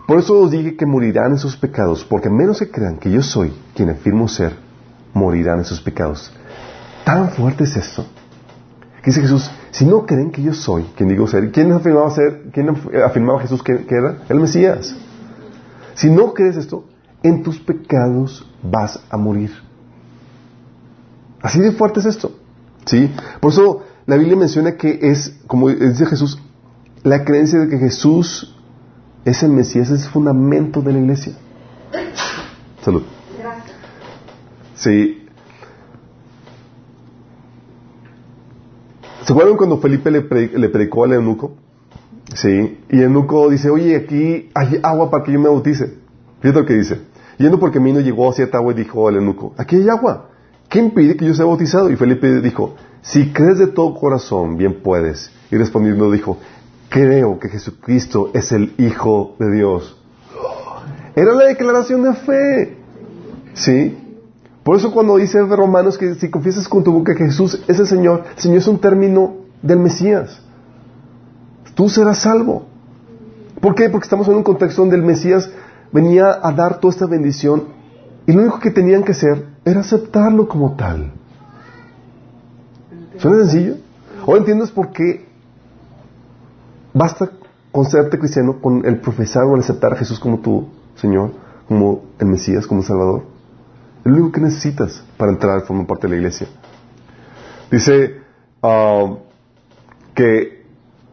[0.06, 3.22] por eso os dije que morirán en sus pecados, porque menos que crean que yo
[3.22, 4.56] soy quien afirmo ser,
[5.14, 6.32] morirán en sus pecados.
[7.04, 8.06] Tan fuerte es esto,
[9.04, 12.50] dice Jesús, si no creen que yo soy quien digo ser, ¿quién afirmaba ser?
[12.52, 12.68] ¿Quién
[13.04, 14.18] afirmaba Jesús que, que era?
[14.28, 14.94] El Mesías.
[15.94, 16.84] Si no crees esto,
[17.22, 19.50] en tus pecados vas a morir.
[21.40, 22.32] Así de fuerte es esto.
[22.86, 23.10] ¿Sí?
[23.40, 26.38] Por eso la Biblia menciona que es, como dice Jesús,
[27.02, 28.56] la creencia de que Jesús
[29.24, 31.34] es el Mesías, es el fundamento de la iglesia.
[32.82, 33.02] Salud.
[34.74, 35.26] Sí.
[39.24, 41.54] ¿Se acuerdan cuando Felipe le, predicó al eunuco?
[42.34, 42.80] Sí.
[42.90, 45.98] Y el eunuco dice, oye, aquí hay agua para que yo me bautice.
[46.40, 47.00] Fíjate lo que dice.
[47.38, 50.30] Yendo porque mí no llegó a cierta agua y dijo al eunuco, aquí hay agua.
[50.68, 51.90] ¿Qué impide que yo sea bautizado?
[51.90, 55.30] Y Felipe dijo, si crees de todo corazón, bien puedes.
[55.50, 56.38] Y respondiendo dijo,
[56.92, 59.96] creo que Jesucristo es el Hijo de Dios.
[61.16, 62.76] Era la declaración de fe.
[63.54, 63.98] ¿Sí?
[64.62, 67.86] Por eso cuando dice Romanos que si confiesas con tu boca que Jesús es el
[67.86, 70.40] Señor, el Señor es un término del Mesías.
[71.74, 72.66] Tú serás salvo.
[73.60, 73.88] ¿Por qué?
[73.88, 75.50] Porque estamos en un contexto donde el Mesías
[75.92, 77.64] venía a dar toda esta bendición
[78.26, 81.12] y lo único que tenían que hacer era aceptarlo como tal.
[83.18, 83.76] ¿Suena sencillo?
[84.26, 85.31] Ahora entiendes por qué
[86.94, 87.30] basta
[87.70, 91.32] con serte cristiano, con el profesar o el aceptar a Jesús como tu Señor,
[91.66, 93.24] como el Mesías, como Salvador.
[94.04, 96.48] Es lo único que necesitas para entrar a formar parte de la iglesia.
[97.70, 98.16] Dice
[98.62, 99.16] ah,
[100.14, 100.66] que,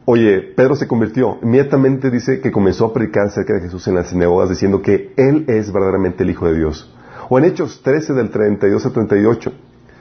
[0.05, 1.37] oye, Pedro se convirtió.
[1.41, 5.45] Inmediatamente dice que comenzó a predicar acerca de Jesús en las sinagogas diciendo que Él
[5.47, 6.93] es verdaderamente el Hijo de Dios.
[7.29, 9.53] O en Hechos 13 del 32 al 38.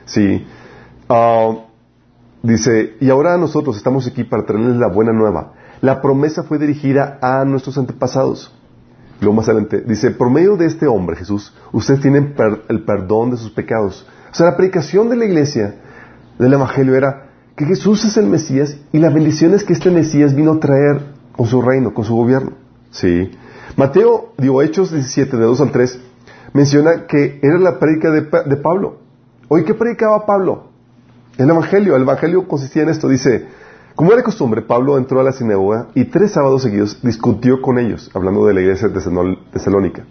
[0.07, 0.47] Sí.
[1.09, 1.51] Ah,
[2.43, 5.53] dice, y ahora nosotros estamos aquí para traerles la buena nueva.
[5.81, 8.53] La promesa fue dirigida a nuestros antepasados.
[9.21, 12.35] Luego más adelante dice, por medio de este hombre, Jesús, ustedes tienen
[12.69, 14.07] el perdón de sus pecados.
[14.31, 15.77] O sea, la predicación de la iglesia,
[16.39, 20.53] del Evangelio, era que Jesús es el Mesías y las bendiciones que este Mesías vino
[20.53, 21.01] a traer
[21.33, 22.53] con su reino, con su gobierno.
[22.91, 23.31] Sí.
[23.77, 26.01] Mateo, digo, Hechos 17, de 2 al 3,
[26.53, 28.99] menciona que era la prédica de, de Pablo.
[29.49, 30.69] Hoy, ¿qué predicaba Pablo?
[31.37, 31.97] El Evangelio.
[31.97, 33.09] El Evangelio consistía en esto.
[33.09, 33.47] Dice,
[33.99, 38.13] como era costumbre, Pablo entró a la sinagoga y tres sábados seguidos discutió con ellos,
[38.15, 39.01] hablando de la iglesia de
[39.51, 40.05] Tesalónica.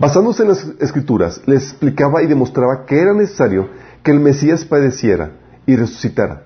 [0.00, 3.68] Basándose en las escrituras, les explicaba y demostraba que era necesario
[4.02, 5.32] que el Mesías padeciera
[5.66, 6.44] y resucitara.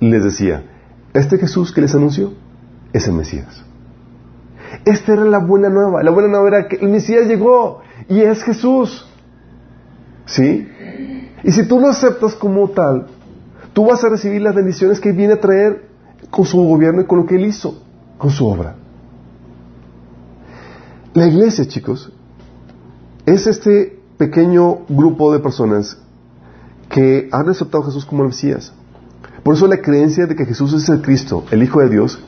[0.00, 0.64] Les decía,
[1.14, 2.32] este Jesús que les anunció
[2.92, 3.64] es el Mesías.
[4.84, 6.02] Esta era la buena nueva.
[6.02, 9.08] La buena nueva era que el Mesías llegó y es Jesús.
[10.26, 10.68] ¿Sí?
[11.44, 13.06] Y si tú lo aceptas como tal,
[13.72, 15.88] tú vas a recibir las bendiciones que viene a traer
[16.30, 17.82] con su gobierno y con lo que él hizo,
[18.18, 18.76] con su obra.
[21.12, 22.12] La iglesia, chicos,
[23.26, 25.98] es este pequeño grupo de personas
[26.88, 28.72] que han aceptado a Jesús como el Mesías.
[29.42, 32.22] Por eso la creencia de que Jesús es el Cristo, el Hijo de Dios,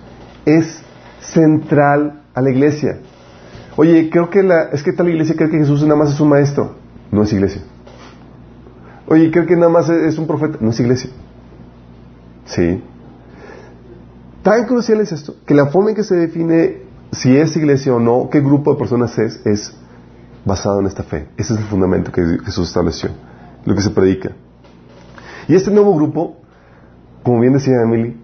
[0.45, 0.83] es
[1.21, 3.01] central a la iglesia.
[3.77, 6.29] Oye, creo que la, es que tal iglesia cree que Jesús nada más es un
[6.29, 6.75] maestro.
[7.11, 7.63] No es iglesia.
[9.07, 10.59] Oye, creo que nada más es un profeta.
[10.61, 11.11] No es iglesia.
[12.47, 12.83] Sí.
[14.43, 18.01] Tan crucial es esto, que la forma en que se define si es iglesia o
[18.01, 19.77] no, qué grupo de personas es, es
[20.45, 21.29] basado en esta fe.
[21.37, 23.11] Ese es el fundamento que Jesús estableció,
[23.65, 24.33] lo que se predica.
[25.47, 26.39] Y este nuevo grupo,
[27.23, 28.17] como bien decía Emily,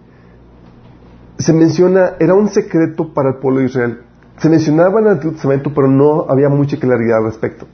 [1.39, 4.01] se menciona, era un secreto para el pueblo de Israel.
[4.39, 7.67] Se mencionaba en el Antiguo Testamento, pero no había mucha claridad al respecto.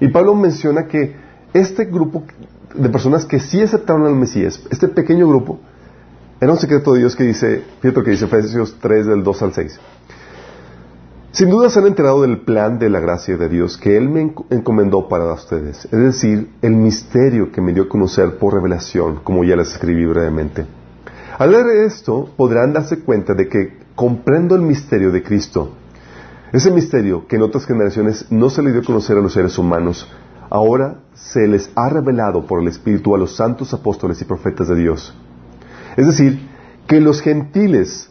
[0.00, 1.16] Y Pablo menciona que
[1.54, 2.24] este grupo
[2.74, 5.60] de personas que sí aceptaron al Mesías, este pequeño grupo,
[6.40, 9.52] era un secreto de Dios que dice, fíjate que dice Efesios 3 del 2 al
[9.52, 9.80] 6.
[11.32, 14.32] Sin duda se han enterado del plan de la gracia de Dios que Él me
[14.50, 19.44] encomendó para ustedes, es decir, el misterio que me dio a conocer por revelación, como
[19.44, 20.64] ya les escribí brevemente.
[21.38, 25.72] Al leer esto, podrán darse cuenta de que comprendo el misterio de Cristo.
[26.52, 29.58] Ese misterio que en otras generaciones no se le dio a conocer a los seres
[29.58, 30.08] humanos,
[30.50, 34.76] ahora se les ha revelado por el Espíritu a los santos apóstoles y profetas de
[34.76, 35.14] Dios.
[35.98, 36.38] Es decir,
[36.86, 38.08] que los gentiles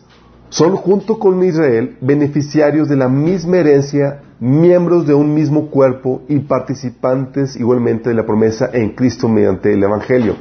[0.50, 6.40] son junto con Israel beneficiarios de la misma herencia, miembros de un mismo cuerpo y
[6.40, 10.36] participantes igualmente de la promesa en Cristo mediante el Evangelio.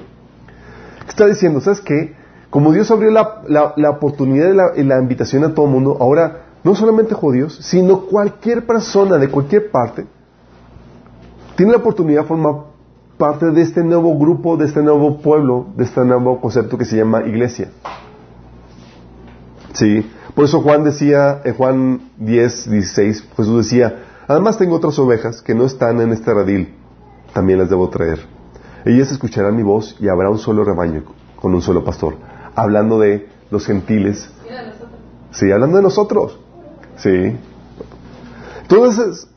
[1.08, 2.16] Está diciendo, ¿sabes qué?
[2.50, 7.14] Como Dios abrió la, oportunidad y la, invitación a todo el mundo, ahora no solamente
[7.14, 10.04] judíos, sino cualquier persona de cualquier parte
[11.54, 12.75] tiene la oportunidad de formar
[13.18, 16.96] parte de este nuevo grupo, de este nuevo pueblo, de este nuevo concepto que se
[16.96, 17.70] llama iglesia.
[19.72, 25.42] Sí, por eso Juan decía, en Juan 10, 16, Jesús decía, además tengo otras ovejas
[25.42, 26.74] que no están en este radil,
[27.32, 28.20] también las debo traer.
[28.84, 31.02] Ellas escucharán mi voz y habrá un solo rebaño
[31.40, 32.16] con un solo pastor.
[32.54, 34.30] Hablando de los gentiles.
[35.32, 36.38] Sí, hablando de nosotros.
[36.96, 37.36] Sí.
[38.62, 39.28] Entonces,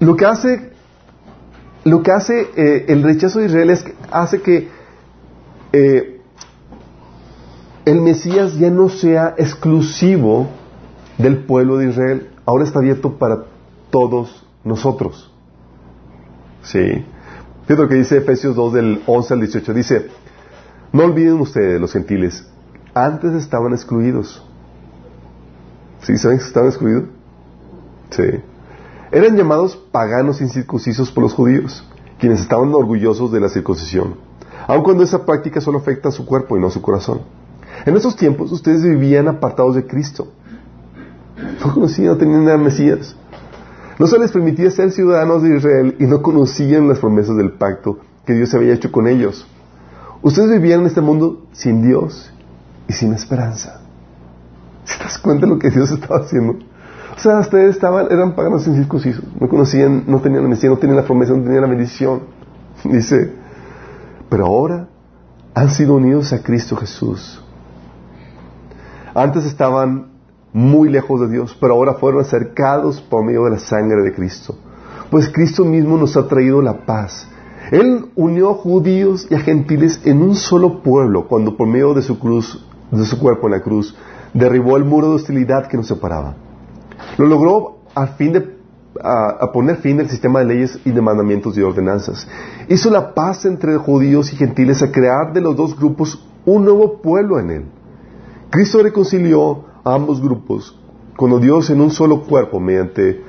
[0.00, 0.72] lo que hace,
[1.86, 4.68] lo que hace eh, el rechazo de Israel es que hace que
[5.72, 6.20] eh,
[7.84, 10.48] el Mesías ya no sea exclusivo
[11.16, 13.44] del pueblo de Israel, ahora está abierto para
[13.90, 15.32] todos nosotros.
[16.64, 17.04] Sí.
[17.66, 19.72] Fíjate lo que dice Efesios 2 del 11 al 18.
[19.72, 20.06] Dice,
[20.92, 22.48] no olviden ustedes, los gentiles,
[22.94, 24.44] antes estaban excluidos.
[26.02, 26.18] ¿Sí?
[26.18, 27.04] ¿Saben que estaban excluidos?
[28.10, 28.40] Sí.
[29.12, 31.84] Eran llamados paganos incircuncisos por los judíos,
[32.18, 34.16] quienes estaban orgullosos de la circuncisión,
[34.66, 37.20] aun cuando esa práctica solo afecta a su cuerpo y no a su corazón.
[37.84, 40.28] En esos tiempos ustedes vivían apartados de Cristo.
[41.60, 43.14] No conocían, no tenían nada Mesías.
[43.98, 47.98] No se les permitía ser ciudadanos de Israel y no conocían las promesas del pacto
[48.24, 49.46] que Dios había hecho con ellos.
[50.22, 52.32] Ustedes vivían en este mundo sin Dios
[52.88, 53.80] y sin esperanza.
[54.84, 56.58] ¿Se das cuenta de lo que Dios estaba haciendo?
[57.16, 60.96] O sea, ustedes estaban, eran paganos incircuncisos, no conocían, no tenían la Mesías, no tenían
[60.96, 62.20] la promesa, no tenían la bendición.
[62.84, 63.32] Dice,
[64.28, 64.88] pero ahora
[65.54, 67.42] han sido unidos a Cristo Jesús
[69.16, 70.08] antes estaban
[70.52, 74.54] muy lejos de Dios, pero ahora fueron acercados por medio de la sangre de Cristo.
[75.10, 77.26] Pues Cristo mismo nos ha traído la paz.
[77.70, 82.02] Él unió a judíos y a gentiles en un solo pueblo cuando por medio de
[82.02, 83.96] su cruz, de su cuerpo en la cruz,
[84.34, 86.36] derribó el muro de hostilidad que nos separaba.
[87.18, 88.56] Lo logró a fin de
[89.02, 92.26] a, poner fin al sistema de leyes y de mandamientos y ordenanzas.
[92.68, 97.00] Hizo la paz entre judíos y gentiles a crear de los dos grupos un nuevo
[97.00, 97.64] pueblo en él.
[98.50, 100.78] Cristo reconcilió a ambos grupos
[101.16, 103.22] cuando Dios en un solo cuerpo mediante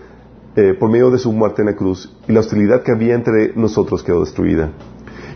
[0.56, 3.54] eh, por medio de su muerte en la cruz y la hostilidad que había entre
[3.56, 4.71] nosotros quedó destruida.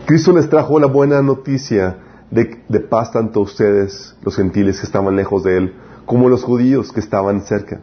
[0.06, 1.98] Cristo les trajo la buena noticia
[2.30, 5.74] de, de paz tanto a ustedes, los gentiles que estaban lejos de Él,
[6.06, 7.80] como a los judíos que estaban cerca.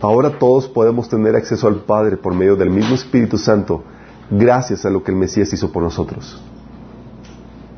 [0.00, 3.82] Ahora todos podemos tener acceso al Padre por medio del mismo Espíritu Santo,
[4.30, 6.40] gracias a lo que el Mesías hizo por nosotros.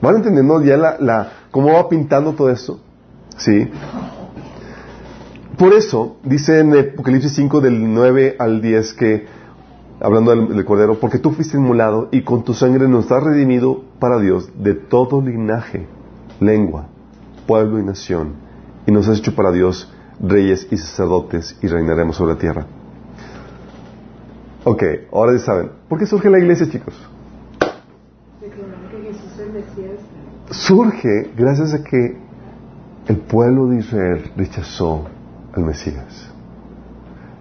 [0.03, 2.79] ¿Van entendiendo ya la, cómo va pintando todo esto?
[3.39, 3.71] ¿Sí?
[5.57, 9.27] Por eso, dice en Apocalipsis 5 del 9 al 10 que,
[10.01, 14.19] hablando del, Cordero, porque tú fuiste inmolado y con tu sangre nos has redimido para
[14.19, 15.87] Dios de todo linaje,
[16.39, 16.87] lengua,
[17.47, 18.35] pueblo y nación,
[18.87, 19.91] y nos has hecho para Dios
[20.23, 22.67] reyes y sacerdotes y reinaremos sobre la tierra.
[24.65, 26.95] Ok, ahora ya saben, ¿por qué surge la iglesia, chicos?
[30.51, 32.17] surge gracias a que
[33.07, 35.07] el pueblo de Israel rechazó
[35.53, 36.31] al Mesías.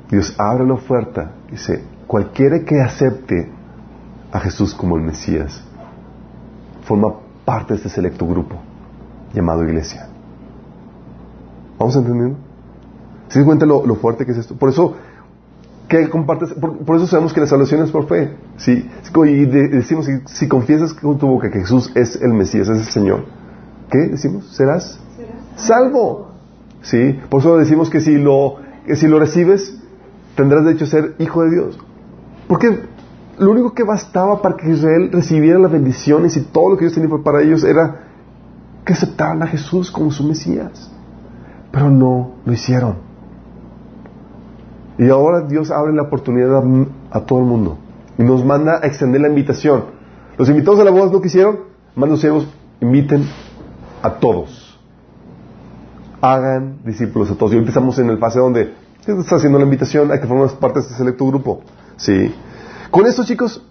[0.10, 3.52] Dios abre la oferta y dice, cualquiera que acepte
[4.32, 5.64] a Jesús como el Mesías
[6.84, 7.14] forma
[7.46, 8.56] parte de este selecto grupo
[9.34, 10.08] llamado iglesia.
[11.78, 12.49] ¿Vamos entendiendo?
[13.30, 14.56] ¿Se dan cuenta lo, lo fuerte que es esto?
[14.56, 14.96] Por eso
[15.90, 18.36] que compartes, por, eso sabemos que la salvación es por fe.
[18.58, 18.88] ¿sí?
[19.26, 22.94] Y decimos, si, si, confiesas con tu boca que Jesús es el Mesías, es el
[22.94, 23.26] Señor,
[23.90, 24.56] ¿qué decimos?
[24.56, 25.00] ¿Serás?
[25.56, 26.30] Salvo.
[26.82, 27.20] ¿Sí?
[27.30, 29.82] Por eso decimos que si lo, que si lo recibes,
[30.36, 31.80] tendrás derecho a ser hijo de Dios.
[32.48, 32.82] Porque
[33.40, 36.94] lo único que bastaba para que Israel recibiera las bendiciones y todo lo que Dios
[36.94, 38.04] tenía para ellos era
[38.86, 40.92] que aceptaran a Jesús como su Mesías.
[41.72, 43.09] Pero no lo hicieron.
[45.00, 46.62] Y ahora Dios abre la oportunidad
[47.10, 47.78] a, todo el mundo
[48.18, 49.86] y nos manda a extender la invitación.
[50.38, 51.60] Los invitados a la boda no quisieron,
[51.96, 52.48] manda los
[52.82, 53.26] inviten
[54.04, 54.78] a todos.
[56.20, 57.54] Hagan discípulos a todos.
[57.54, 60.80] Y ahorita estamos en el fase donde está haciendo la invitación a que formemos parte
[60.80, 61.62] de este selecto grupo.
[61.96, 62.36] Sí.
[62.92, 63.66] Con esto, chicos,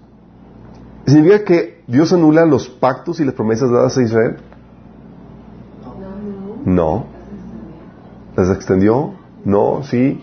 [1.06, 4.36] ¿significa que Dios anula los pactos y las promesas dadas a Israel?
[6.64, 7.04] No.
[8.34, 9.12] ¿Las extendió?
[9.44, 10.22] No, sí.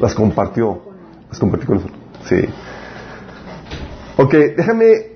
[0.00, 0.80] Las compartió.
[1.28, 1.98] Las compartió con nosotros.
[2.26, 2.36] Sí.
[4.16, 5.14] Ok, déjame.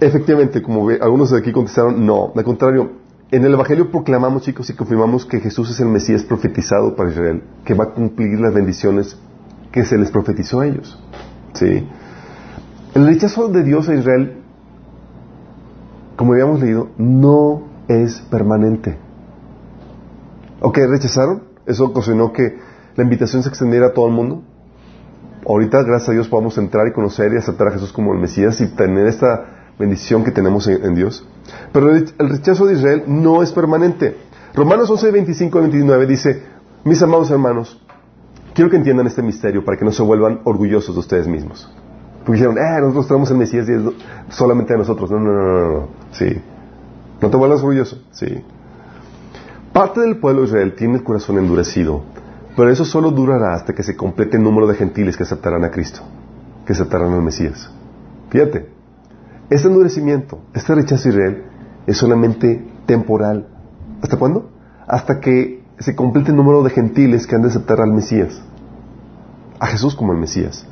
[0.00, 2.32] Efectivamente, como algunos de aquí contestaron, no.
[2.36, 2.92] Al contrario,
[3.30, 7.42] en el Evangelio proclamamos, chicos, y confirmamos que Jesús es el Mesías profetizado para Israel,
[7.64, 9.18] que va a cumplir las bendiciones
[9.72, 10.98] que se les profetizó a ellos.
[11.54, 11.86] Sí.
[12.94, 14.42] El rechazo de Dios a Israel,
[16.16, 18.96] como habíamos leído, no es permanente.
[20.60, 20.78] ¿Ok?
[20.88, 21.55] ¿Rechazaron?
[21.66, 22.58] Eso ocasionó que
[22.96, 24.42] la invitación se extendiera a todo el mundo.
[25.46, 28.60] Ahorita, gracias a Dios, podamos entrar y conocer y aceptar a Jesús como el Mesías
[28.60, 31.26] y tener esta bendición que tenemos en, Dios.
[31.72, 34.16] Pero el, rechazo de Israel no es permanente.
[34.54, 36.42] Romanos 11, 25 y 29 dice,
[36.84, 37.80] mis amados hermanos,
[38.54, 41.70] quiero que entiendan este misterio para que no se vuelvan orgullosos de ustedes mismos.
[42.24, 43.66] Porque dijeron, eh, nosotros tenemos el Mesías
[44.30, 45.10] solamente de nosotros.
[45.10, 45.88] No, no, no, no, no.
[46.10, 46.42] Sí.
[47.20, 48.02] No te vuelvas orgulloso.
[48.10, 48.42] Sí.
[49.76, 52.02] Parte del pueblo de Israel tiene el corazón endurecido,
[52.56, 55.70] pero eso solo durará hasta que se complete el número de gentiles que aceptarán a
[55.70, 56.00] Cristo,
[56.64, 57.70] que aceptarán al Mesías.
[58.30, 58.70] Fíjate,
[59.50, 61.44] este endurecimiento, este rechazo a Israel
[61.86, 63.48] es solamente temporal.
[64.00, 64.48] ¿Hasta cuándo?
[64.86, 68.40] Hasta que se complete el número de gentiles que han de aceptar al Mesías,
[69.60, 70.66] a Jesús como el Mesías.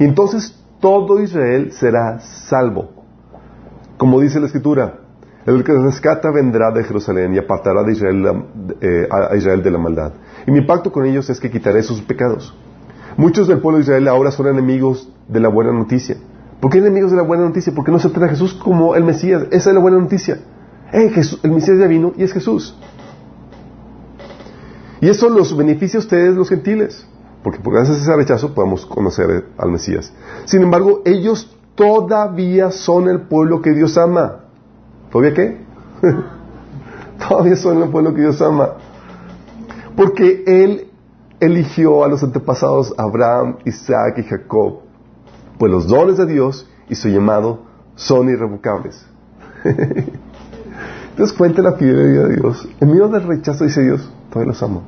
[0.00, 3.04] Y entonces todo Israel será salvo.
[3.96, 5.01] Como dice la Escritura,
[5.46, 8.44] el que rescata vendrá de Jerusalén y apartará de Israel,
[8.80, 10.12] eh, a Israel de la maldad.
[10.46, 12.54] Y mi pacto con ellos es que quitaré sus pecados.
[13.16, 16.16] Muchos del pueblo de Israel ahora son enemigos de la buena noticia.
[16.60, 17.72] ¿Por qué enemigos de la buena noticia?
[17.74, 19.44] Porque no aceptan a Jesús como el Mesías.
[19.50, 20.38] Esa es la buena noticia.
[20.92, 21.12] Eh,
[21.42, 22.78] el Mesías ya vino y es Jesús.
[25.00, 27.06] Y eso los beneficia a ustedes, los gentiles.
[27.42, 30.12] Porque gracias a ese rechazo podemos conocer al Mesías.
[30.44, 34.41] Sin embargo, ellos todavía son el pueblo que Dios ama.
[35.12, 35.58] ¿Todavía qué?
[37.28, 38.70] Todavía son el pueblo que Dios ama.
[39.94, 40.88] Porque Él
[41.38, 44.80] eligió a los antepasados Abraham, Isaac y Jacob.
[45.58, 47.60] Pues los dones de Dios y su llamado
[47.94, 49.06] son irrevocables.
[51.10, 52.66] Entonces cuenta la fidelidad de Dios.
[52.80, 54.82] En medio del rechazo dice Dios, todavía los amo.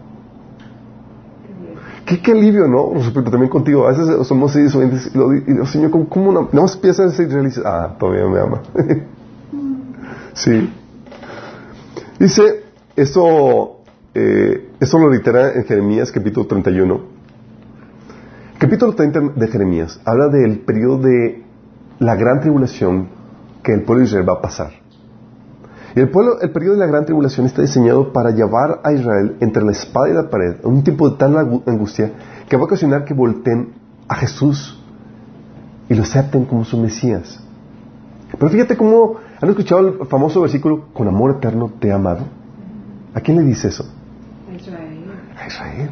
[2.07, 2.93] Qué, qué alivio, ¿no?
[3.03, 3.87] Supuesto, también contigo.
[3.87, 6.49] A veces somos así, y lo, Señor, ¿cómo, cómo no?
[6.53, 8.63] No empiezas a decir, ah, todavía me ama.
[10.35, 10.69] Sí.
[12.19, 12.65] Dice,
[12.97, 13.83] eso,
[14.15, 17.01] eh, lo reitera en Jeremías capítulo 31.
[18.59, 21.45] Capítulo 30 de Jeremías habla del periodo de
[22.01, 23.09] la gran tribulación
[23.63, 24.71] que el pueblo de Israel va a pasar.
[25.95, 29.37] Y el, pueblo, el periodo de la gran tribulación está diseñado para llevar a Israel
[29.39, 32.11] entre la espada y la pared, un tiempo de tal angustia
[32.49, 33.75] que va a ocasionar que volteen
[34.09, 34.83] a Jesús
[35.89, 37.41] y lo acepten como su Mesías.
[38.37, 42.25] Pero fíjate cómo ¿Han escuchado el famoso versículo, con amor eterno te he amado?
[43.13, 43.85] ¿A quién le dice eso?
[44.51, 45.05] A Israel.
[45.37, 45.91] A Israel.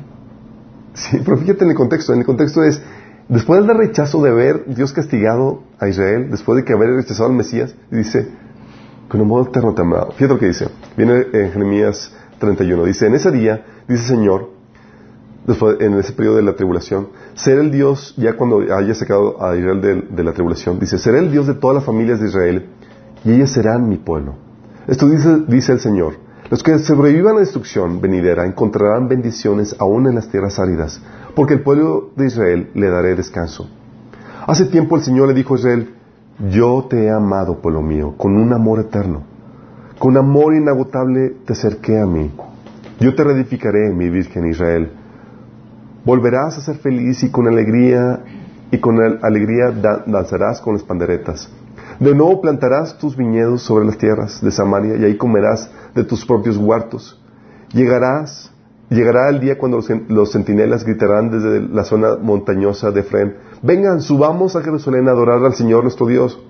[0.94, 2.14] Sí, pero fíjate en el contexto.
[2.14, 2.82] En el contexto es,
[3.28, 7.36] después del rechazo de haber Dios castigado a Israel, después de que haber rechazado al
[7.36, 8.26] Mesías, dice,
[9.08, 10.12] con amor eterno te he amado.
[10.12, 10.68] Fíjate lo que dice.
[10.96, 12.84] Viene en Jeremías 31.
[12.86, 14.48] Dice, en ese día, dice Señor,
[15.46, 19.54] después, en ese periodo de la tribulación, ser el Dios, ya cuando haya sacado a
[19.58, 22.70] Israel de, de la tribulación, dice, seré el Dios de todas las familias de Israel
[23.24, 24.34] y ellos serán mi pueblo.
[24.86, 26.14] Esto dice, dice el Señor.
[26.50, 31.00] Los que sobrevivan a la destrucción venidera encontrarán bendiciones aún en las tierras áridas,
[31.34, 33.70] porque el pueblo de Israel le daré descanso.
[34.46, 35.94] Hace tiempo el Señor le dijo a Israel,
[36.50, 39.22] yo te he amado, pueblo mío, con un amor eterno.
[39.98, 42.30] Con amor inagotable te acerqué a mí.
[42.98, 44.90] Yo te reedificaré, mi Virgen Israel.
[46.04, 48.24] Volverás a ser feliz y con alegría
[48.72, 49.70] y con alegría
[50.06, 51.48] danzarás con las panderetas.
[52.02, 56.26] De nuevo plantarás tus viñedos sobre las tierras de Samaria y ahí comerás de tus
[56.26, 57.22] propios huertos.
[57.72, 58.50] Llegarás,
[58.90, 59.78] llegará el día cuando
[60.08, 65.44] los, centinelas gritarán desde la zona montañosa de Efraín, vengan, subamos a Jerusalén a adorar
[65.44, 66.42] al Señor nuestro Dios.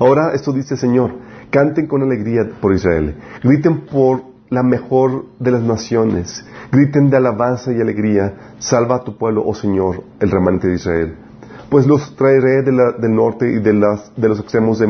[0.00, 1.12] Ahora esto dice el Señor,
[1.50, 7.72] canten con alegría por Israel, griten por la mejor de las naciones, griten de alabanza
[7.72, 11.27] y alegría, salva a tu pueblo, oh Señor, el remanente de Israel.
[11.68, 13.72] Pues los traeré del norte y de,
[14.16, 14.82] de los extremos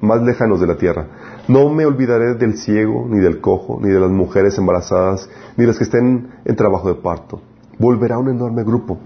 [0.00, 1.06] más lejanos de la tierra.
[1.48, 5.68] No me olvidaré del ciego, ni del cojo, ni de las mujeres embarazadas, ni de
[5.68, 7.40] las que estén en trabajo de parto.
[7.78, 8.98] Volverá un enorme grupo,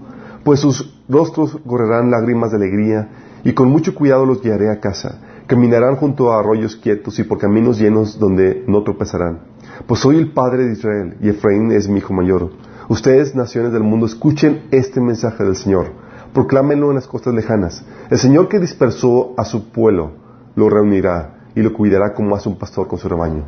[0.43, 3.09] pues sus rostros correrán lágrimas de alegría,
[3.43, 5.19] y con mucho cuidado los guiaré a casa
[5.51, 9.39] Caminarán junto a arroyos quietos y por caminos llenos donde no tropezarán.
[9.85, 12.51] Pues soy el Padre de Israel y Efraín es mi hijo mayor.
[12.87, 15.91] Ustedes, naciones del mundo, escuchen este mensaje del Señor.
[16.33, 17.83] Proclámenlo en las costas lejanas.
[18.09, 20.11] El Señor que dispersó a su pueblo
[20.55, 23.43] lo reunirá y lo cuidará como hace un pastor con su rebaño.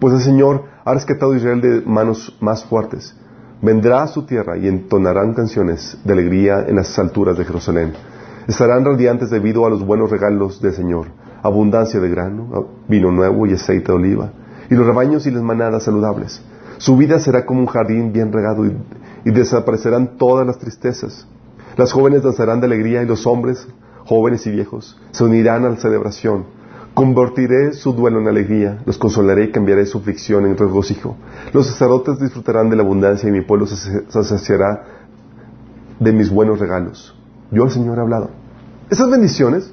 [0.00, 3.16] Pues el Señor ha rescatado a Israel de manos más fuertes.
[3.60, 7.92] Vendrá a su tierra y entonarán canciones de alegría en las alturas de Jerusalén.
[8.46, 11.06] Estarán radiantes debido a los buenos regalos del Señor
[11.42, 14.32] abundancia de grano, vino nuevo y aceite de oliva,
[14.70, 16.42] y los rebaños y las manadas saludables.
[16.78, 18.76] Su vida será como un jardín bien regado y,
[19.24, 21.26] desaparecerán todas las tristezas.
[21.78, 23.66] Las jóvenes danzarán de alegría y los hombres,
[24.04, 26.44] jóvenes y viejos, se unirán a la celebración.
[26.92, 31.16] Convertiré su duelo en alegría, los consolaré y cambiaré su aflicción en regocijo.
[31.54, 34.84] Los sacerdotes disfrutarán de la abundancia y mi pueblo se, saciará
[35.98, 37.16] de mis buenos regalos.
[37.50, 38.30] Yo el Señor he hablado.
[38.90, 39.72] Esas bendiciones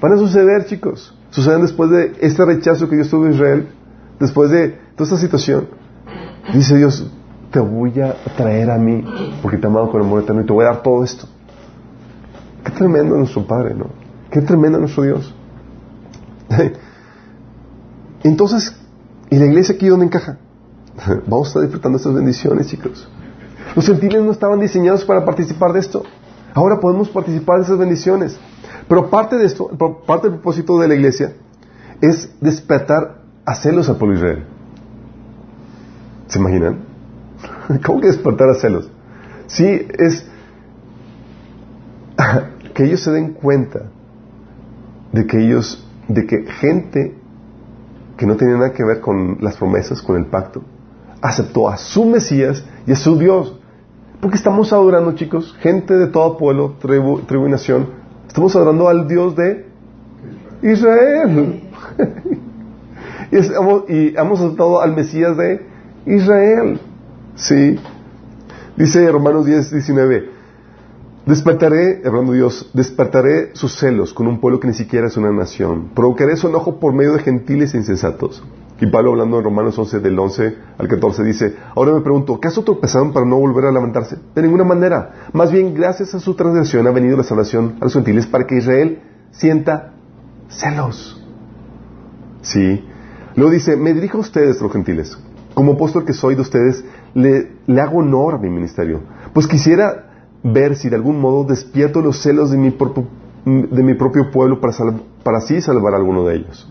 [0.00, 1.14] Van a suceder, chicos.
[1.30, 3.68] Suceden después de este rechazo que Dios tuvo en Israel,
[4.18, 5.68] después de toda esta situación.
[6.54, 7.06] Dice Dios,
[7.50, 9.04] te voy a traer a mí,
[9.42, 11.26] porque te he amado con amor eterno y te voy a dar todo esto.
[12.64, 13.86] Qué tremendo nuestro Padre, ¿no?
[14.30, 15.34] Qué tremendo nuestro Dios.
[18.22, 18.76] Entonces,
[19.30, 20.38] ¿y la iglesia aquí dónde encaja?
[21.26, 23.08] Vamos a estar disfrutando estas bendiciones, chicos.
[23.74, 26.02] Los gentiles no estaban diseñados para participar de esto.
[26.54, 28.38] Ahora podemos participar de esas bendiciones.
[28.88, 29.68] Pero parte de esto,
[30.06, 31.34] parte del propósito de la iglesia
[32.00, 34.44] es despertar a celos al pueblo Israel.
[36.26, 36.89] ¿Se imaginan?
[37.84, 38.90] ¿Cómo que despertar a celos?
[39.46, 40.26] Sí, es
[42.74, 43.90] que ellos se den cuenta
[45.12, 47.14] de que ellos, de que gente
[48.16, 50.62] que no tenía nada que ver con las promesas, con el pacto,
[51.22, 53.58] aceptó a su Mesías y a su Dios.
[54.20, 58.00] Porque estamos adorando, chicos, gente de todo pueblo, tribu, tribu y nación,
[58.30, 59.66] Estamos adorando al Dios de
[60.62, 61.62] Israel.
[63.88, 65.66] y, hemos aceptado al Mesías de
[66.06, 66.80] Israel.
[67.40, 67.78] Sí.
[68.76, 70.30] Dice Romanos 10, 19.
[71.26, 75.90] Despertaré, hablando Dios, despertaré sus celos con un pueblo que ni siquiera es una nación.
[75.94, 78.42] Provocaré su enojo por medio de gentiles e insensatos.
[78.80, 82.64] Y Pablo hablando en Romanos 11 del 11 al 14 dice, ahora me pregunto, ¿acaso
[82.64, 84.16] tropezaron para no volver a lamentarse?
[84.34, 85.28] De ninguna manera.
[85.34, 88.56] Más bien, gracias a su transgresión ha venido la salvación a los gentiles para que
[88.56, 89.92] Israel sienta
[90.48, 91.22] celos.
[92.40, 92.82] Sí.
[93.36, 95.18] Luego dice, me dirijo a ustedes, los gentiles.
[95.52, 96.82] Como apóstol que soy de ustedes,
[97.14, 99.00] le, le hago honor a mi ministerio.
[99.32, 100.10] Pues quisiera
[100.42, 102.70] ver si de algún modo despierto los celos de mi,
[103.44, 104.74] de mi propio pueblo para,
[105.22, 106.68] para así salvar a alguno de ellos.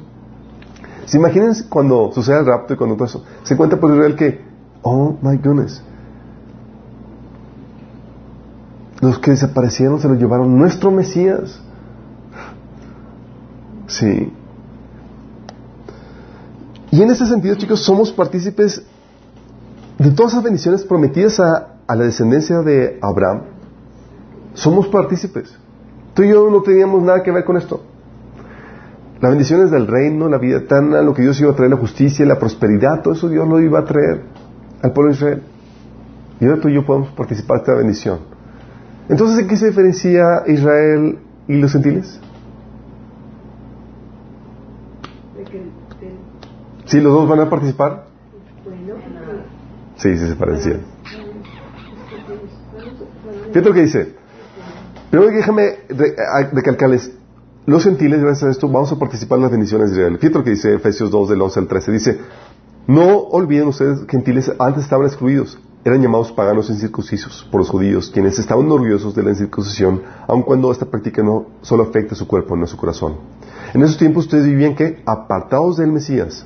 [1.06, 3.24] ¿Se imaginan cuando sucede el rapto y cuando todo eso?
[3.44, 4.42] Se cuenta por Israel que,
[4.84, 5.84] oh my goodness,
[9.02, 11.62] los que desaparecieron se los llevaron nuestro Mesías.
[13.88, 14.32] Sí.
[16.92, 18.84] Y en ese sentido, chicos, somos partícipes
[20.00, 23.42] de todas esas bendiciones prometidas a, a la descendencia de Abraham.
[24.54, 25.54] Somos partícipes.
[26.14, 27.84] Tú y yo no teníamos nada que ver con esto.
[29.20, 32.26] Las bendiciones del reino, la vida eterna, lo que Dios iba a traer, la justicia,
[32.26, 34.24] la prosperidad, todo eso Dios lo iba a traer
[34.82, 35.44] al pueblo de Israel.
[36.40, 38.20] Y ahora tú y yo podemos participar de esta bendición.
[39.10, 41.20] Entonces, ¿en qué se diferencia Israel
[41.50, 42.22] y los gentiles?
[46.86, 48.09] ¿Sí, los dos van a participar?
[50.00, 50.82] Sí, sí se parecían.
[53.48, 54.16] Fíjate lo que dice.
[55.10, 55.80] Primero déjame
[56.54, 57.12] recalcarles,
[57.66, 60.18] los gentiles, gracias a esto, vamos a participar en las bendiciones de Israel.
[60.18, 61.92] Fíjate lo que dice Efesios 2, del 11 al 13.
[61.92, 62.20] Dice,
[62.88, 68.40] no olviden ustedes, gentiles, antes estaban excluidos, eran llamados paganos incircuncisos por los judíos, quienes
[68.40, 72.56] estaban orgullosos de la incircuncisión, aun cuando esta práctica no solo afecta a su cuerpo,
[72.56, 73.18] no a su corazón.
[73.74, 76.46] En esos tiempos ustedes vivían que apartados del Mesías.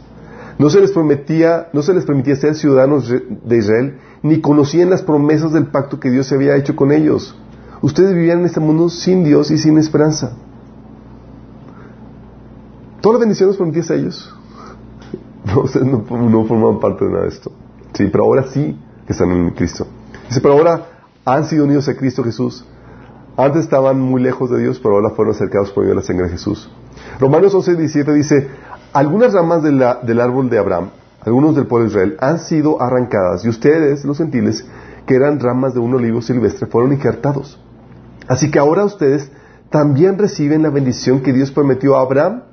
[0.60, 5.02] No se les prometía, no se les permitía ser ciudadanos de Israel, ni conocían las
[5.02, 7.36] promesas del pacto que Dios se había hecho con ellos.
[7.82, 10.38] Ustedes vivían en este mundo sin Dios y sin esperanza.
[13.02, 14.36] Todas las bendiciones prometidas a ellos.
[15.84, 17.52] No, no formaban parte de nada de esto.
[17.94, 19.86] Sí, pero ahora sí que están en Cristo.
[20.30, 20.88] Dice, pero ahora
[21.26, 22.66] han sido unidos a Cristo Jesús.
[23.36, 26.26] Antes estaban muy lejos de Dios, pero ahora fueron acercados por medio de la sangre
[26.26, 26.70] de Jesús.
[27.20, 28.48] Romanos 11, 17 dice,
[28.94, 30.90] algunas ramas del árbol de Abraham,
[31.22, 34.66] algunos del pueblo de Israel, han sido arrancadas y ustedes, los gentiles,
[35.06, 37.60] que eran ramas de un olivo silvestre, fueron injertados.
[38.28, 39.30] Así que ahora ustedes
[39.70, 42.44] también reciben la bendición que Dios prometió a Abraham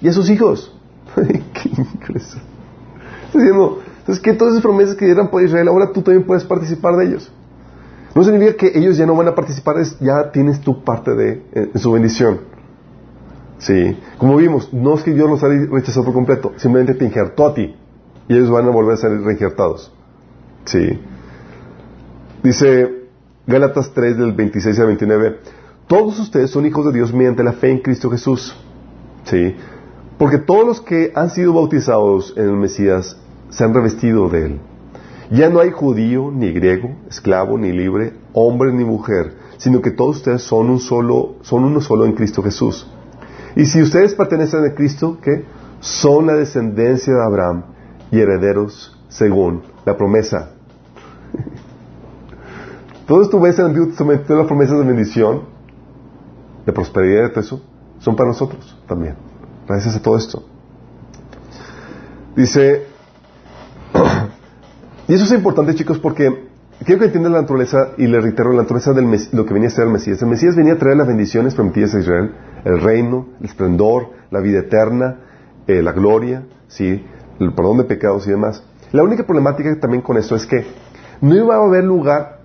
[0.00, 0.74] y a sus hijos.
[1.14, 1.70] ¿Qué
[3.32, 6.96] diciendo, entonces que todas esas promesas que dieran por Israel, ahora tú también puedes participar
[6.96, 7.30] de ellos.
[8.14, 11.78] No significa que ellos ya no van a participar, ya tienes tu parte de en
[11.78, 12.40] su bendición.
[13.60, 17.46] Sí, como vimos, no es que Dios los haya rechazado por completo, simplemente te injertó
[17.46, 17.76] a ti
[18.26, 19.92] y ellos van a volver a ser reinjertados.
[20.64, 20.98] Sí.
[22.42, 23.04] Dice
[23.46, 25.36] Gálatas 3 del 26 al 29,
[25.86, 28.56] todos ustedes son hijos de Dios mediante la fe en Cristo Jesús.
[29.24, 29.54] Sí.
[30.16, 33.18] Porque todos los que han sido bautizados en el Mesías
[33.50, 34.60] se han revestido de Él.
[35.30, 40.16] Ya no hay judío, ni griego, esclavo, ni libre, hombre, ni mujer, sino que todos
[40.16, 42.86] ustedes son, un solo, son uno solo en Cristo Jesús.
[43.56, 45.44] Y si ustedes pertenecen a Cristo, ¿qué?
[45.80, 47.64] Son la descendencia de Abraham
[48.10, 50.50] y herederos según la promesa.
[53.06, 55.42] Todos tú ves en el Antiguo Testamento las promesas de bendición,
[56.64, 57.62] de prosperidad de todo eso,
[57.98, 59.16] son para nosotros también.
[59.66, 60.44] Gracias a todo esto.
[62.36, 62.86] Dice,
[65.08, 66.49] y eso es importante chicos porque
[66.84, 69.02] quiero que entiendan la naturaleza y le reitero la naturaleza de
[69.32, 70.20] lo que venía a ser el Mesías.
[70.22, 72.32] El Mesías venía a traer las bendiciones prometidas a Israel,
[72.64, 75.18] el reino, el esplendor, la vida eterna,
[75.66, 77.04] eh, la gloria, ¿sí?
[77.38, 78.62] el perdón de pecados y demás.
[78.92, 80.64] La única problemática también con esto es que
[81.20, 82.40] no iba a haber lugar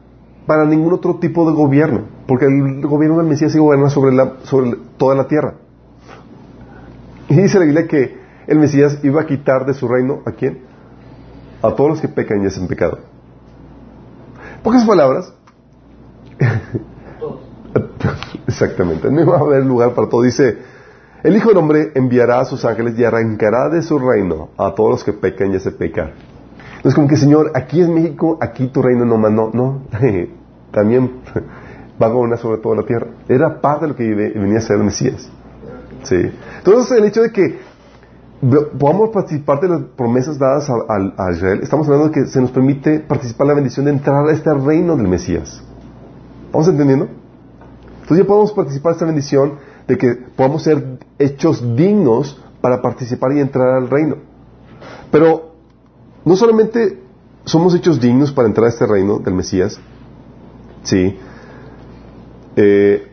[0.45, 4.15] para ningún otro tipo de gobierno, porque el gobierno del Mesías iba a gobernar sobre,
[4.43, 5.55] sobre toda la tierra.
[7.29, 8.17] Y dice la Biblia que
[8.47, 10.59] el Mesías iba a quitar de su reino a quién?
[11.63, 12.99] A todos los que pecan y hacen pecado.
[14.65, 15.31] Pocas palabras.
[18.47, 20.23] Exactamente, no iba a haber lugar para todo.
[20.23, 20.57] Dice,
[21.23, 24.89] el Hijo del Hombre enviará a sus ángeles y arrancará de su reino a todos
[24.89, 26.13] los que pecan y hacen pecar.
[26.77, 29.83] Entonces como que Señor, aquí es México, aquí tu reino no, no, no,
[30.71, 31.11] también
[32.01, 33.05] va a gobernar sobre toda la tierra.
[33.29, 35.29] Era parte de lo que venía a ser el Mesías.
[36.01, 36.31] Sí.
[36.57, 37.59] Entonces, el hecho de que
[38.41, 42.99] podamos participar de las promesas dadas a, Israel, estamos hablando de que se nos permite
[42.99, 45.63] participar la bendición de entrar a este reino del Mesías.
[46.51, 47.07] ¿Vamos entendiendo?
[48.01, 49.53] Entonces ya podemos participar en esta bendición
[49.87, 54.17] de que podamos ser hechos dignos para participar y entrar al reino.
[55.11, 55.55] Pero
[56.23, 57.01] no solamente
[57.45, 59.79] somos hechos dignos para entrar a este reino del Mesías,
[60.83, 61.17] sí.
[62.55, 63.11] Eh,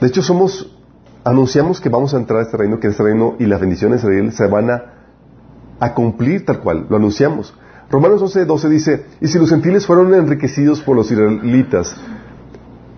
[0.00, 0.76] de hecho somos
[1.24, 4.08] anunciamos que vamos a entrar a este reino, que este reino y las bendiciones de
[4.08, 7.54] Israel se van a, cumplir tal cual, lo anunciamos.
[7.90, 11.96] Romanos 11, 12 dice, y si los gentiles fueron enriquecidos por los israelitas,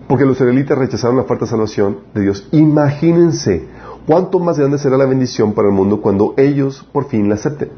[0.07, 3.67] porque los israelitas rechazaron la falta de salvación de Dios, imagínense
[4.05, 7.69] cuánto más grande será la bendición para el mundo cuando ellos por fin la acepten.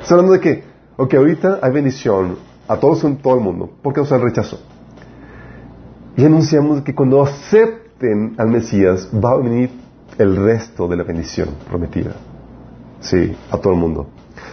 [0.00, 0.64] Está hablando de que,
[0.96, 2.36] ok, ahorita hay bendición
[2.68, 4.60] a todos en todo el mundo, porque o sea el rechazo.
[6.16, 9.83] Y anunciamos que cuando acepten al Mesías va a venir
[10.18, 12.12] el resto de la bendición prometida.
[13.00, 14.08] Sí, a todo el mundo.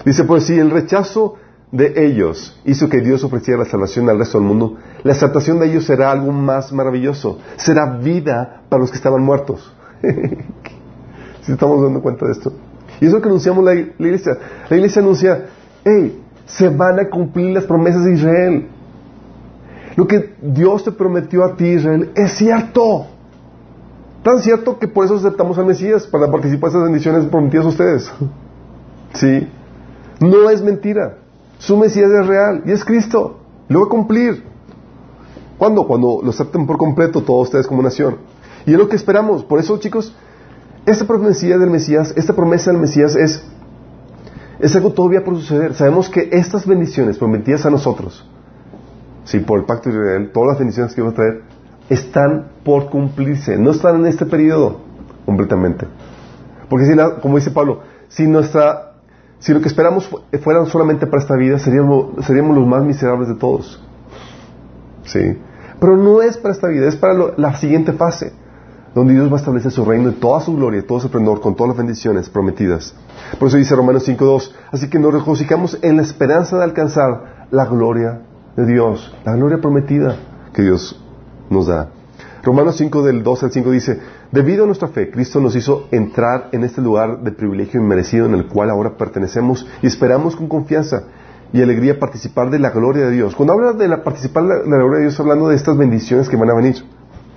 [0.06, 1.36] Dice, pues si el rechazo
[1.72, 5.68] de ellos hizo que Dios ofreciera la salvación al resto del mundo, la aceptación de
[5.68, 7.39] ellos será algo más maravilloso.
[7.56, 9.74] Será vida para los que estaban muertos.
[11.43, 12.54] si estamos dando cuenta de esto.
[12.99, 14.38] Y eso que anunciamos la, la iglesia.
[14.70, 15.45] La iglesia anuncia,
[15.84, 18.68] hey, se van a cumplir las promesas de Israel.
[19.95, 23.08] Lo que Dios te prometió a ti, Israel, es cierto.
[24.24, 27.69] Tan cierto que por eso aceptamos al Mesías, para participar de esas bendiciones prometidas a
[27.69, 28.11] ustedes.
[29.13, 29.47] ¿Sí?
[30.19, 31.17] No es mentira.
[31.57, 33.39] Su Mesías es real y es Cristo.
[33.67, 34.43] Lo va a cumplir.
[35.57, 35.88] ¿Cuándo?
[35.88, 38.17] Cuando lo acepten por completo todos ustedes como nación.
[38.65, 39.43] Y es lo que esperamos.
[39.43, 40.15] Por eso, chicos,
[40.86, 43.43] esta promesa del Mesías, esta promesa del Mesías es,
[44.59, 45.74] es algo todavía por suceder.
[45.74, 48.28] Sabemos que estas bendiciones prometidas a nosotros,
[49.24, 51.43] sí, por el pacto de Israel, todas las bendiciones que va a traer,
[51.91, 54.79] están por cumplirse, no están en este periodo
[55.25, 55.85] completamente.
[56.69, 58.25] Porque si como dice Pablo, si
[59.39, 60.09] si lo que esperamos
[60.41, 63.83] fueran solamente para esta vida, seríamos, seríamos los más miserables de todos.
[65.03, 65.37] ¿Sí?
[65.81, 68.31] Pero no es para esta vida, es para la siguiente fase,
[68.95, 71.55] donde Dios va a establecer su reino en toda su gloria, todo su esplendor, con
[71.55, 72.95] todas las bendiciones prometidas.
[73.37, 77.65] Por eso dice Romanos 5.2, así que nos regocijamos en la esperanza de alcanzar la
[77.65, 78.21] gloria
[78.55, 80.15] de Dios, la gloria prometida
[80.53, 81.01] que Dios
[81.52, 81.89] nos da.
[82.43, 83.99] Romanos 5 del 2 al 5 dice,
[84.32, 88.34] debido a nuestra fe, Cristo nos hizo entrar en este lugar de privilegio inmerecido en
[88.34, 91.04] el cual ahora pertenecemos y esperamos con confianza
[91.54, 93.36] y alegría participar de la gloria de Dios.
[93.36, 95.78] Cuando habla de la participar de la, de la gloria de Dios, hablando de estas
[95.78, 96.78] bendiciones que van a venir.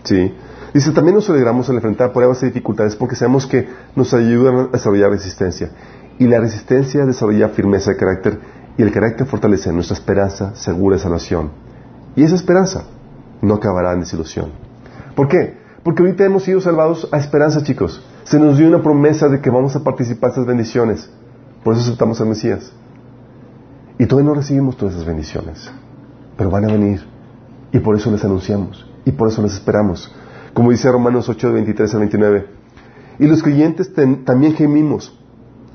[0.04, 0.32] ¿Sí?
[0.72, 4.66] Dice, también nos alegramos al enfrentar pruebas y dificultades porque sabemos que nos ayudan a
[4.68, 5.70] desarrollar resistencia.
[6.18, 8.38] Y la resistencia desarrolla firmeza de carácter
[8.76, 11.50] y el carácter fortalece nuestra esperanza segura de salvación.
[12.16, 12.84] Y esa esperanza
[13.42, 14.50] no acabará en desilusión.
[15.14, 15.56] ¿Por qué?
[15.82, 18.02] Porque ahorita hemos sido salvados a esperanza, chicos.
[18.24, 21.10] Se nos dio una promesa de que vamos a participar de esas bendiciones.
[21.62, 22.72] Por eso aceptamos al Mesías.
[23.98, 25.70] Y todavía no recibimos todas esas bendiciones.
[26.36, 27.06] Pero van a venir.
[27.72, 28.86] Y por eso les anunciamos.
[29.04, 30.10] Y por eso les esperamos.
[30.54, 32.46] Como dice Romanos 8, 23 al 29.
[33.18, 35.16] Y los creyentes también gemimos,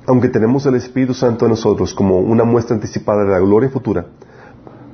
[0.05, 4.07] aunque tenemos el Espíritu Santo en nosotros como una muestra anticipada de la gloria futura,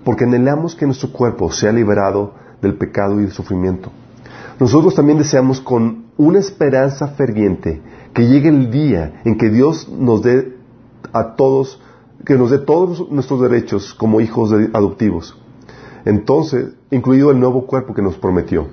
[0.04, 3.92] porque anhelamos que nuestro cuerpo sea liberado del pecado y del sufrimiento.
[4.60, 7.82] Nosotros también deseamos con una esperanza ferviente
[8.14, 10.56] que llegue el día en que Dios nos dé
[11.12, 11.82] a todos,
[12.26, 15.38] que nos dé todos nuestros derechos como hijos adoptivos.
[16.06, 18.68] Entonces, incluido el nuevo cuerpo que nos prometió.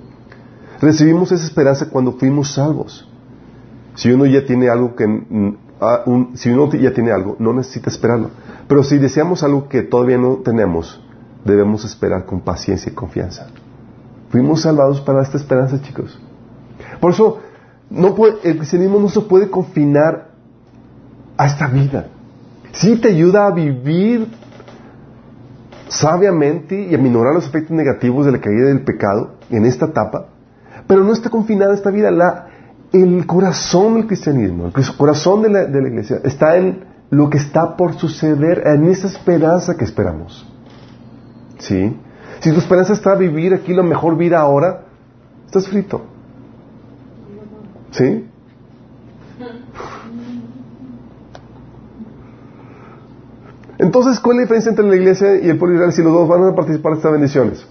[0.81, 3.09] Recibimos esa esperanza cuando fuimos salvos.
[3.95, 5.07] Si uno ya tiene algo que
[6.35, 8.31] si uno ya tiene algo, no necesita esperarlo.
[8.69, 11.03] Pero si deseamos algo que todavía no tenemos,
[11.45, 13.49] debemos esperar con paciencia y confianza.
[14.33, 16.19] Fuimos salvados para esta esperanza, chicos.
[17.01, 17.39] Por eso,
[17.91, 20.31] no puede- el cristianismo no se puede confinar
[21.37, 22.07] a esta vida.
[22.73, 24.27] Sí te ayuda a vivir
[25.89, 30.27] sabiamente y a minorar los efectos negativos de la caída del pecado en esta etapa,
[30.87, 32.11] pero no está confinada a esta vida.
[32.11, 32.47] La,
[32.93, 37.37] el corazón del cristianismo, el corazón de la, de la iglesia, está en lo que
[37.37, 40.49] está por suceder, en esa esperanza que esperamos.
[41.59, 41.95] ¿Sí?
[42.43, 44.83] Si tu esperanza está a vivir aquí la mejor vida ahora,
[45.47, 46.03] estás frito.
[47.93, 48.27] ¿Sí?
[53.79, 56.29] Entonces, ¿cuál es la diferencia entre la iglesia y el pueblo Israel si los dos
[56.29, 57.67] van a participar de estas bendiciones?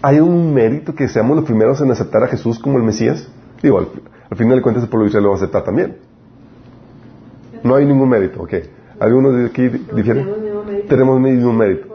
[0.00, 3.28] ¿Hay un mérito que seamos los primeros en aceptar a Jesús como el Mesías?
[3.62, 3.88] Digo, al,
[4.30, 5.98] al final de cuentas el pueblo Israel lo va a aceptar también.
[7.62, 8.54] No hay ningún mérito, ok.
[9.00, 10.26] ¿Alguno de aquí difiere?
[10.88, 11.93] Tenemos el mismo mérito.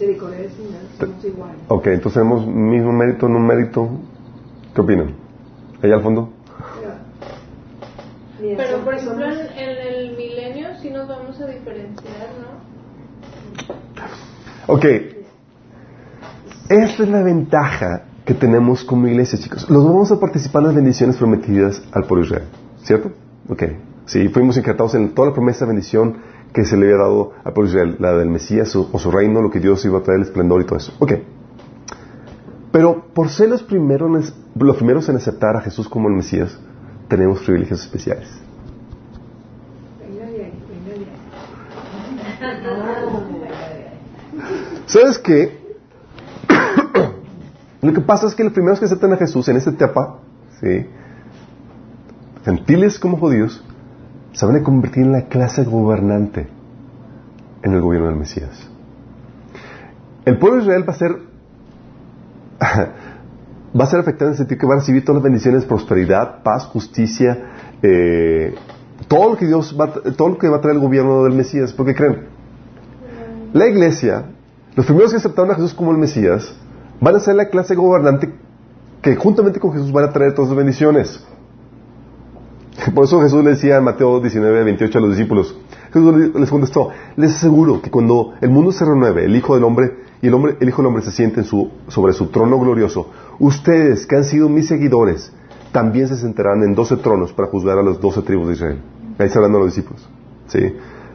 [0.00, 1.56] Misericordia del Señor somos iguales.
[1.68, 3.88] Ok, entonces tenemos mismo mérito, no mérito.
[4.74, 5.14] ¿Qué opinan?
[5.82, 6.30] ¿Allá al fondo?
[8.40, 12.60] Pero son- por ejemplo en, en el milenio sí nos vamos a diferenciar, ¿no?
[14.74, 14.84] Ok.
[16.70, 19.68] Esta es la ventaja que tenemos como iglesia, chicos.
[19.68, 22.44] Los vamos a participar en las bendiciones prometidas al pueblo Israel.
[22.82, 23.10] ¿Cierto?
[23.48, 23.62] Ok.
[24.06, 26.16] Sí, fuimos encartados en toda la promesa de bendición
[26.52, 29.50] que se le había dado al pueblo Israel, la del Mesías o su reino, lo
[29.50, 30.92] que Dios iba a traer, el esplendor y todo eso.
[30.98, 31.12] Ok.
[32.72, 36.56] Pero por ser los primeros, los primeros en aceptar a Jesús como el Mesías,
[37.08, 38.28] tenemos privilegios especiales.
[44.86, 45.58] ¿Sabes qué?
[47.82, 50.18] Lo que pasa es que los primeros que aceptan a Jesús en esta etapa,
[52.44, 53.64] gentiles como judíos,
[54.32, 56.48] se van a convertir en la clase gobernante
[57.62, 58.68] en el gobierno del Mesías.
[60.24, 61.16] El pueblo de Israel va a ser
[63.78, 66.42] va a ser afectado en el sentido que va a recibir todas las bendiciones, prosperidad,
[66.42, 67.38] paz, justicia,
[67.82, 68.54] eh,
[69.08, 71.72] todo lo que Dios va, todo lo que va a traer el gobierno del Mesías.
[71.72, 72.26] Porque creen,
[73.52, 74.24] la iglesia,
[74.74, 76.54] los primeros que aceptaron a Jesús como el Mesías,
[77.00, 78.32] van a ser la clase gobernante
[79.02, 81.24] que juntamente con Jesús van a traer todas las bendiciones.
[82.94, 85.56] Por eso Jesús le decía en Mateo 19, 28 a los discípulos,
[85.92, 89.94] Jesús les contestó, les aseguro que cuando el mundo se renueve, el Hijo del Hombre
[90.22, 93.08] y el, hombre, el Hijo del Hombre se siente sobre su trono glorioso,
[93.38, 95.32] ustedes que han sido mis seguidores,
[95.72, 98.80] también se sentarán en doce tronos para juzgar a las doce tribus de Israel.
[99.18, 100.08] Ahí está hablando a los discípulos.
[100.48, 100.74] ¿sí?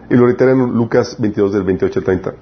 [0.09, 2.34] Y lo reitera en Lucas 22 del 28 al 30.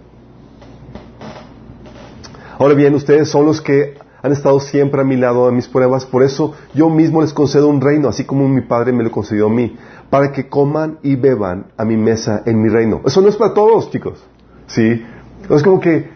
[2.59, 6.05] Ahora bien, ustedes son los que han estado siempre a mi lado en mis pruebas,
[6.05, 9.47] por eso yo mismo les concedo un reino, así como mi Padre me lo concedió
[9.47, 9.75] a mí,
[10.09, 13.01] para que coman y beban a mi mesa en mi reino.
[13.05, 14.23] Eso no es para todos, chicos.
[14.67, 15.03] ¿Sí?
[15.49, 16.09] Es como que,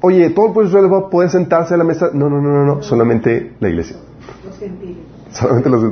[0.00, 2.08] oye, todo el pueblo de Israel va a poder sentarse a la mesa.
[2.14, 3.98] No, no, no, no, no, solamente la iglesia.
[4.46, 5.04] Los gentiles.
[5.32, 5.82] Solamente los,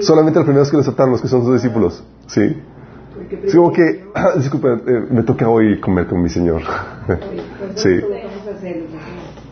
[0.00, 2.02] solamente los primeros que lo aceptaron, los que son sus discípulos.
[2.26, 2.56] ¿Sí?
[3.48, 4.04] Sí, como que,
[4.38, 6.62] disculpe, eh, me toca hoy comer con mi Señor.
[7.06, 7.20] pues,
[7.74, 8.00] sí.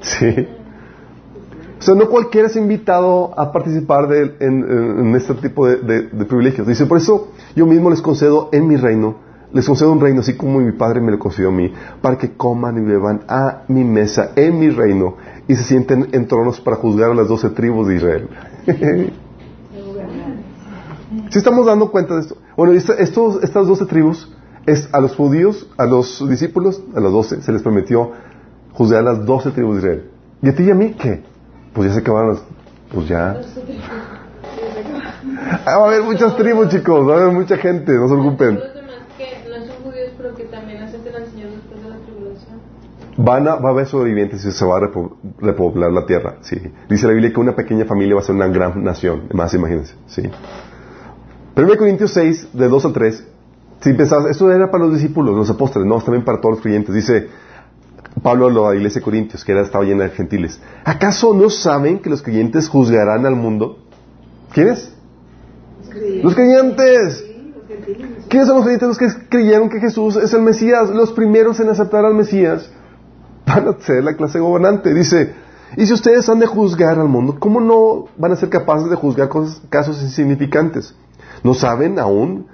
[0.00, 0.48] Sí.
[1.80, 6.66] O sea, no cualquiera es invitado a participar de, en, este tipo de, privilegios.
[6.66, 9.16] Dice, por eso yo mismo les concedo en mi reino,
[9.50, 11.72] les concedo un reino así como mi Padre me lo concedió a mí,
[12.02, 15.16] para que coman y beban a mi mesa en mi reino
[15.48, 18.28] y se sienten en tronos para juzgar a las doce tribus de Israel.
[21.28, 22.36] Si estamos dando cuenta de esto?
[22.56, 24.32] Bueno, estas doce tribus,
[24.64, 28.12] es a los judíos, a los discípulos, a los doce, se les prometió
[28.74, 30.10] juzgar a las doce tribus de Israel.
[30.42, 31.29] ¿Y a ti y a mí qué?
[31.72, 32.42] Pues ya se acabaron las...
[32.92, 33.36] Pues ya...
[35.66, 38.54] Ah, va a haber muchas tribus, chicos, va a haber mucha gente, no se preocupen.
[38.56, 41.96] Los demás que no son judíos, pero que también aceptan al Señor después de la
[41.96, 42.60] tribulación.
[43.16, 46.56] Van a, va a haber sobrevivientes y se va a repo- repoblar la tierra, sí.
[46.88, 49.94] Dice la Biblia que una pequeña familia va a ser una gran nación, más imagínense,
[50.06, 50.22] sí.
[51.56, 53.26] 1 Corintios 6, de 2 a 3,
[53.80, 56.62] si pensabas, esto era para los discípulos, los apóstoles, no, es también para todos los
[56.62, 56.94] creyentes.
[56.94, 57.28] Dice
[58.22, 60.60] Pablo a la iglesia de Corintios, que era, estaba llena de gentiles.
[60.84, 63.78] ¿Acaso no saben que los creyentes juzgarán al mundo?
[64.52, 64.92] ¿Quiénes?
[66.22, 67.24] Los creyentes.
[68.28, 68.88] ¿Quiénes son los creyentes?
[68.88, 70.90] Los que creyeron que Jesús es el Mesías.
[70.90, 72.70] Los primeros en aceptar al Mesías
[73.46, 74.92] van a ser la clase gobernante.
[74.94, 75.32] Dice,
[75.76, 78.96] y si ustedes han de juzgar al mundo, ¿cómo no van a ser capaces de
[78.96, 80.94] juzgar cosas- casos insignificantes?
[81.42, 82.46] ¿No saben aún?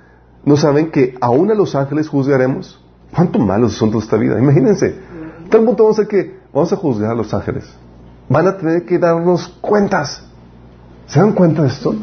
[0.45, 2.81] ¿No saben que aún a los ángeles juzgaremos?
[3.14, 4.39] ¿Cuánto malos son toda esta vida?
[4.39, 4.95] Imagínense.
[5.51, 7.65] Tal punto vamos a que vamos a juzgar a los ángeles.
[8.29, 10.25] Van a tener que darnos cuentas.
[11.07, 11.95] ¿Se dan cuenta de esto?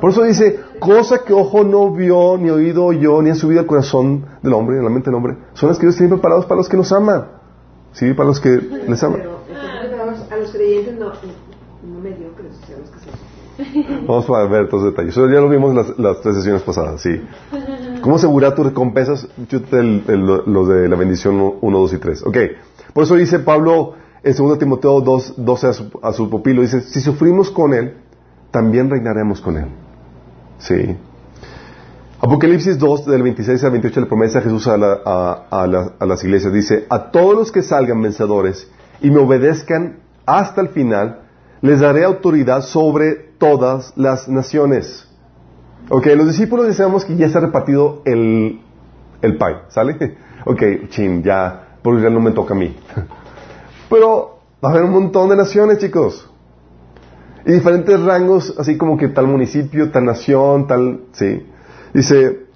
[0.00, 3.66] Por eso dice, cosa que ojo no vio, ni oído oyó, ni ha subido al
[3.66, 6.56] corazón del hombre, en la mente del hombre, son las que Dios tiene preparados para
[6.56, 7.26] los que nos aman.
[7.92, 9.20] Sí, para los que les aman.
[10.30, 14.84] A los creyentes no, no mediocres, o sea, los que se Vamos a ver todos
[14.84, 15.12] los detalles.
[15.12, 17.20] Eso ya lo vimos en las, las tres sesiones pasadas, sí.
[18.02, 19.28] ¿Cómo asegurar tus recompensas?
[20.46, 22.22] Los de la bendición 1, 2 y 3.
[22.26, 22.36] Ok.
[22.92, 26.80] Por eso dice Pablo en 2 Timoteo 2, 12 a su, a su pupilo, dice,
[26.82, 27.94] si sufrimos con él,
[28.50, 29.66] también reinaremos con él.
[30.58, 30.96] Sí.
[32.20, 35.92] Apocalipsis 2, del 26 al 28, le promesa a Jesús a, la- a- a la-
[35.98, 36.52] a las iglesias.
[36.52, 38.68] Dice, a todos los que salgan vencedores
[39.00, 41.22] y me obedezcan hasta el final,
[41.62, 45.06] les daré autoridad sobre todas las naciones.
[45.92, 48.60] Ok, los discípulos deseamos que ya se ha repartido el,
[49.22, 50.16] el pie, ¿sale?
[50.46, 52.76] Ok, chin, ya, porque ya no me toca a mí.
[53.90, 56.30] Pero va a haber un montón de naciones, chicos.
[57.44, 61.44] Y diferentes rangos, así como que tal municipio, tal nación, tal, sí.
[61.92, 62.46] Dice,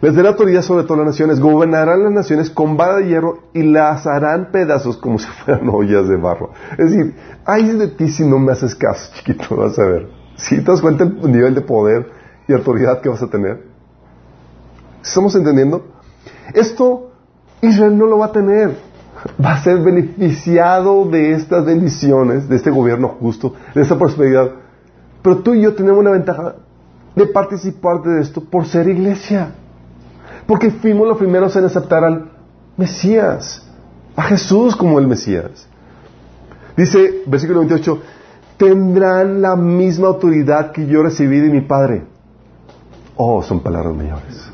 [0.00, 3.62] les daré autoridad sobre todas las naciones, gobernarán las naciones con vara de hierro y
[3.62, 6.52] las harán pedazos como si fueran ollas de barro.
[6.78, 7.14] Es decir,
[7.44, 10.08] ay de ti si no me haces caso, chiquito, vas a ver.
[10.36, 12.19] Si te das cuenta el nivel de poder
[12.50, 13.62] y autoridad que vas a tener.
[15.02, 15.86] ¿Estamos entendiendo?
[16.52, 17.12] Esto
[17.62, 18.76] Israel no lo va a tener.
[19.42, 24.50] Va a ser beneficiado de estas bendiciones, de este gobierno justo, de esta prosperidad.
[25.22, 26.56] Pero tú y yo tenemos la ventaja
[27.14, 29.52] de participar de esto por ser iglesia.
[30.46, 32.32] Porque fuimos los primeros en aceptar al
[32.76, 33.64] Mesías,
[34.16, 35.68] a Jesús como el Mesías.
[36.76, 38.02] Dice, versículo 28,
[38.56, 42.06] tendrán la misma autoridad que yo recibí de mi Padre.
[43.22, 44.50] Oh, son palabras mayores.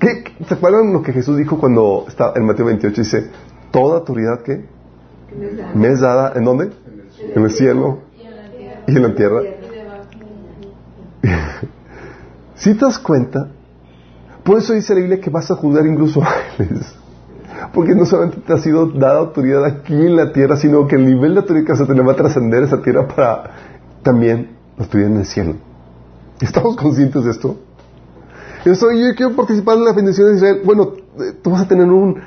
[0.00, 3.00] ¿Qué, ¿Se acuerdan lo que Jesús dijo cuando está en Mateo 28?
[3.00, 3.30] Dice,
[3.70, 4.66] toda autoridad que
[5.72, 6.72] me es dada, ¿en dónde?
[7.32, 8.00] En el cielo
[8.88, 9.40] Y en la tierra.
[12.56, 13.50] Si te das cuenta,
[14.42, 16.92] por eso dice la Biblia que vas a juzgar incluso ángeles.
[17.72, 21.06] Porque no solamente te ha sido dada autoridad aquí en la tierra, sino que el
[21.06, 23.44] nivel de autoridad que vas a tener va a trascender esa tierra para
[24.02, 25.71] también la autoridad en el cielo.
[26.42, 27.56] ¿Estamos conscientes de esto?
[28.64, 30.60] Eso, yo quiero participar en la bendición de Israel.
[30.64, 32.20] Bueno, eh, tú vas a tener un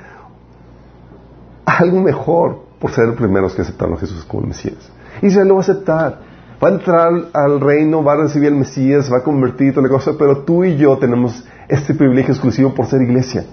[1.66, 4.78] algo mejor por ser los primeros que aceptaron a Jesús como Mesías.
[5.22, 6.22] Israel lo va a aceptar.
[6.64, 9.88] Va a entrar al, al reino, va a recibir el Mesías, va a convertir toda
[9.88, 13.46] la cosa, pero tú y yo tenemos este privilegio exclusivo por ser iglesia.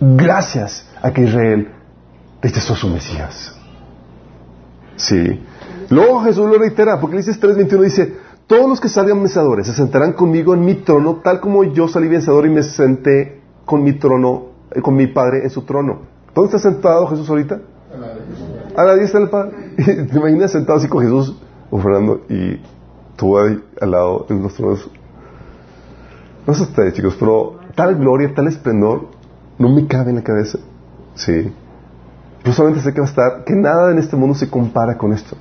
[0.00, 1.68] Gracias a que Israel
[2.40, 3.54] rechazó su Mesías.
[4.96, 5.44] Sí.
[5.90, 8.16] Luego Jesús lo reitera, Apocalipsis 3:21 dice,
[8.48, 12.08] todos los que salgan vencedores se sentarán conmigo en mi trono, tal como yo salí
[12.08, 16.00] vencedor y me senté con mi trono, eh, con mi Padre en su trono.
[16.34, 17.60] ¿Dónde está sentado Jesús ahorita?
[18.74, 19.52] A la diestra del Padre.
[19.76, 21.38] ¿Te imaginas sentado así con Jesús,
[21.70, 22.58] ofrendando y
[23.16, 24.90] tú ahí al lado en los tronos?
[26.46, 29.08] No sé ustedes, chicos, pero tal gloria, tal esplendor,
[29.58, 30.58] no me cabe en la cabeza.
[31.16, 31.52] Sí.
[32.44, 35.12] Yo solamente sé que va a estar, que nada en este mundo se compara con
[35.12, 35.36] esto.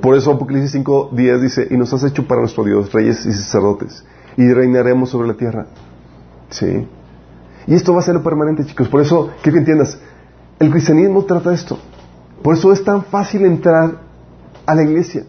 [0.00, 3.32] Por eso Apocalipsis 5, 10 dice, y nos has hecho para nuestro Dios, reyes y
[3.32, 4.04] sacerdotes,
[4.36, 5.66] y reinaremos sobre la tierra.
[6.50, 6.86] Sí.
[7.66, 8.88] Y esto va a ser lo permanente, chicos.
[8.88, 9.98] Por eso, quiero que entiendas,
[10.58, 11.78] el cristianismo trata esto.
[12.42, 14.00] Por eso es tan fácil entrar
[14.64, 15.24] a la iglesia.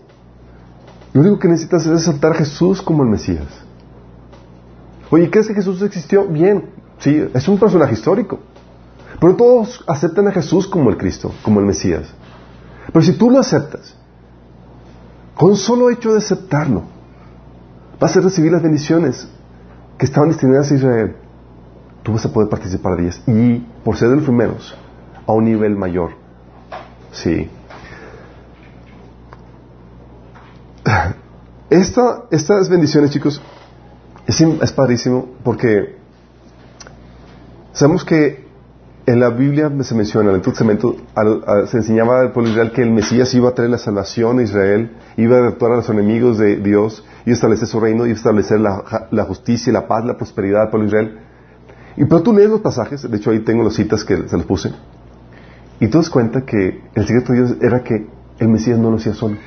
[1.13, 3.47] Lo único que necesitas es aceptar a Jesús como el Mesías.
[5.09, 6.27] Oye, ¿crees que Jesús existió?
[6.27, 8.39] Bien, sí, es un personaje histórico.
[9.19, 12.13] Pero todos aceptan a Jesús como el Cristo, como el Mesías.
[12.93, 13.95] Pero si tú lo aceptas,
[15.39, 16.83] con solo hecho de aceptarlo,
[17.97, 19.25] vas a recibir las bendiciones
[19.97, 21.15] que estaban destinadas a Israel.
[22.03, 23.21] Tú vas a poder participar de ellas.
[23.25, 24.75] Y por ser de los primeros,
[25.25, 26.11] a un nivel mayor.
[27.13, 27.49] Sí.
[31.69, 33.41] Esta, estas bendiciones, chicos,
[34.27, 35.95] es, es padrísimo porque
[37.71, 38.48] sabemos que
[39.09, 40.95] en la Biblia se menciona, en el Testamento,
[41.65, 44.91] se enseñaba al pueblo Israel que el Mesías iba a traer la salvación a Israel,
[45.17, 49.23] iba a actuar a los enemigos de Dios, a establecer su reino, a establecer la,
[49.23, 51.19] justicia, la paz, la prosperidad al pueblo Israel.
[51.97, 54.45] Y pero tú lees los pasajes, de hecho ahí tengo las citas que se los
[54.45, 54.73] puse,
[55.79, 58.07] y tú das cuenta que el secreto de Dios era que
[58.37, 59.37] el Mesías no lo hacía solo.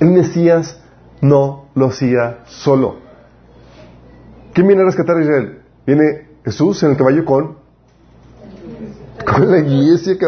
[0.00, 0.80] El Mesías
[1.20, 2.96] no lo hacía solo.
[4.54, 5.58] ¿Quién viene a rescatar a Israel?
[5.86, 7.56] Viene Jesús en el caballo con,
[9.26, 10.26] con la iglesia que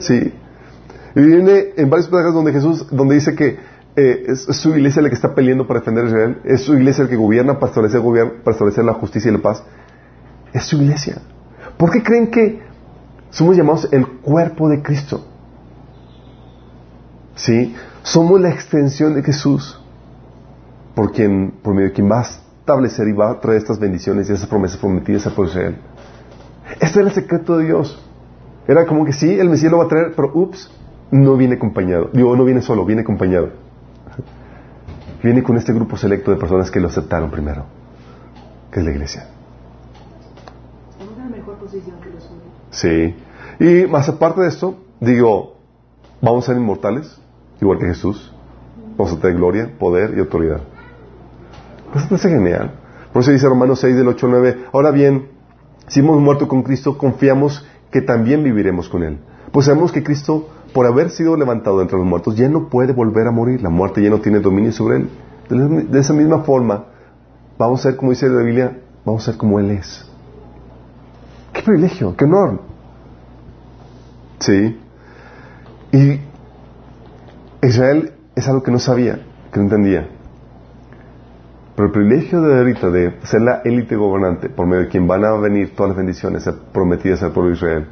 [0.00, 0.32] sí.
[1.14, 3.58] Y viene en varios pasajes donde Jesús, donde dice que
[3.94, 7.04] eh, es, su iglesia la que está peleando para defender a Israel, es su iglesia
[7.04, 8.02] la que gobierna para establecer,
[8.42, 9.62] para establecer la justicia y la paz.
[10.52, 11.18] Es su iglesia.
[11.76, 12.60] ¿Por qué creen que
[13.30, 15.26] somos llamados el cuerpo de Cristo?
[17.34, 17.74] ¿Sí?
[18.02, 19.80] Somos la extensión de Jesús,
[20.94, 22.24] por, quien, por medio de quien va
[22.62, 25.76] establecer y va a traer estas bendiciones y esas promesas prometidas a Israel.
[26.80, 28.00] Este era el secreto de Dios.
[28.68, 30.70] Era como que sí, el Mesías lo va a traer, pero ups,
[31.10, 32.10] no viene acompañado.
[32.12, 33.50] Digo, no viene solo, viene acompañado.
[35.24, 37.64] Viene con este grupo selecto de personas que lo aceptaron primero,
[38.70, 39.26] que es la iglesia.
[41.00, 42.30] En la mejor posición que los
[42.70, 43.16] Sí.
[43.58, 45.56] Y más aparte de esto, digo,
[46.20, 47.20] vamos a ser inmortales,
[47.60, 48.32] igual que Jesús.
[48.96, 50.60] Vamos a tener gloria, poder y autoridad.
[51.94, 52.72] Eso parece genial.
[53.12, 54.64] Por eso dice Romanos 6 del 8 al 9.
[54.72, 55.28] Ahora bien,
[55.88, 59.18] si hemos muerto con Cristo, confiamos que también viviremos con Él.
[59.52, 63.26] Pues sabemos que Cristo, por haber sido levantado entre los muertos, ya no puede volver
[63.26, 63.62] a morir.
[63.62, 65.10] La muerte ya no tiene dominio sobre Él.
[65.90, 66.86] De esa misma forma,
[67.58, 70.08] vamos a ser, como dice la Biblia, vamos a ser como Él es.
[71.52, 72.60] Qué privilegio, qué honor.
[74.38, 74.80] Sí.
[75.92, 76.20] Y
[77.60, 79.20] Israel es algo que no sabía,
[79.52, 80.08] que no entendía.
[81.74, 85.24] Pero el privilegio de ahorita de ser la élite gobernante por medio de quien van
[85.24, 87.86] a venir todas las bendiciones prometidas al pueblo de Israel,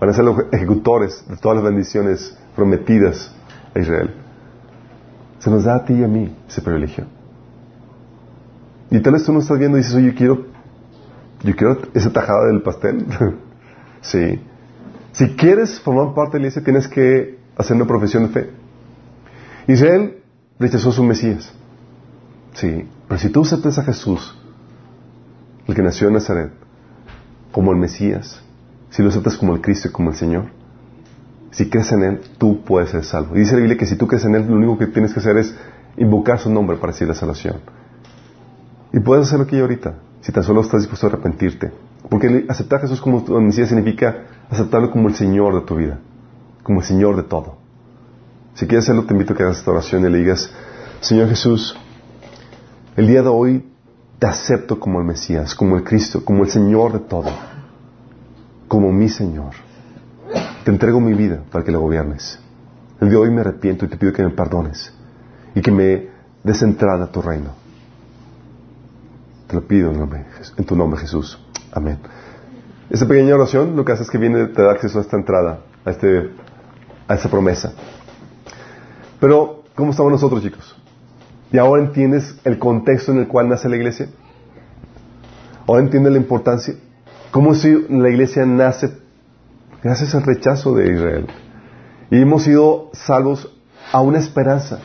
[0.00, 3.34] van a ser los ejecutores de todas las bendiciones prometidas
[3.74, 4.14] a Israel.
[5.40, 7.04] Se nos da a ti y a mí ese privilegio.
[8.90, 10.46] Y tal vez tú no estás viendo y dices, oye, yo quiero,
[11.42, 13.06] yo quiero esa tajada del pastel.
[14.00, 14.40] sí.
[15.12, 18.50] Si quieres formar parte de la iglesia, tienes que hacer una profesión de fe.
[19.68, 20.22] Israel
[20.58, 21.54] rechazó su Mesías.
[22.54, 24.36] Sí, pero si tú aceptas a Jesús,
[25.66, 26.52] el que nació en Nazaret,
[27.52, 28.42] como el Mesías,
[28.90, 30.46] si lo aceptas como el Cristo y como el Señor,
[31.50, 33.36] si crees en Él, tú puedes ser salvo.
[33.36, 35.20] Y dice la Biblia que si tú crees en Él, lo único que tienes que
[35.20, 35.54] hacer es
[35.96, 37.56] invocar su nombre para decir la salvación.
[38.92, 41.72] Y puedes hacerlo aquí ahorita, si tan solo estás dispuesto a arrepentirte.
[42.08, 45.98] Porque aceptar a Jesús como tu Mesías significa aceptarlo como el Señor de tu vida,
[46.62, 47.58] como el Señor de todo.
[48.54, 50.52] Si quieres hacerlo, te invito a que hagas esta oración y le digas,
[51.00, 51.78] Señor Jesús,
[53.00, 53.64] el día de hoy
[54.18, 57.30] te acepto como el Mesías, como el Cristo, como el Señor de todo,
[58.68, 59.54] como mi Señor.
[60.64, 62.38] Te entrego mi vida para que la gobiernes.
[63.00, 64.92] El día de hoy me arrepiento y te pido que me perdones
[65.54, 66.10] y que me
[66.44, 67.54] des entrada a tu reino.
[69.46, 71.42] Te lo pido en, tu nombre, Jesús.
[71.72, 71.98] Amén.
[72.90, 75.60] Esta pequeña oración lo que hace es que viene, te da acceso a esta entrada,
[75.86, 76.32] a, este,
[77.08, 77.72] a esta promesa.
[79.18, 80.76] Pero, ¿cómo estamos nosotros, chicos?
[81.52, 84.08] ¿Y ahora entiendes el contexto en el cual nace la iglesia?
[85.66, 86.74] ¿Ahora entiendes la importancia?
[87.30, 88.92] ¿Cómo si la iglesia nace
[89.82, 91.26] gracias al rechazo de Israel?
[92.10, 93.52] Y hemos sido salvos
[93.92, 94.78] a una esperanza.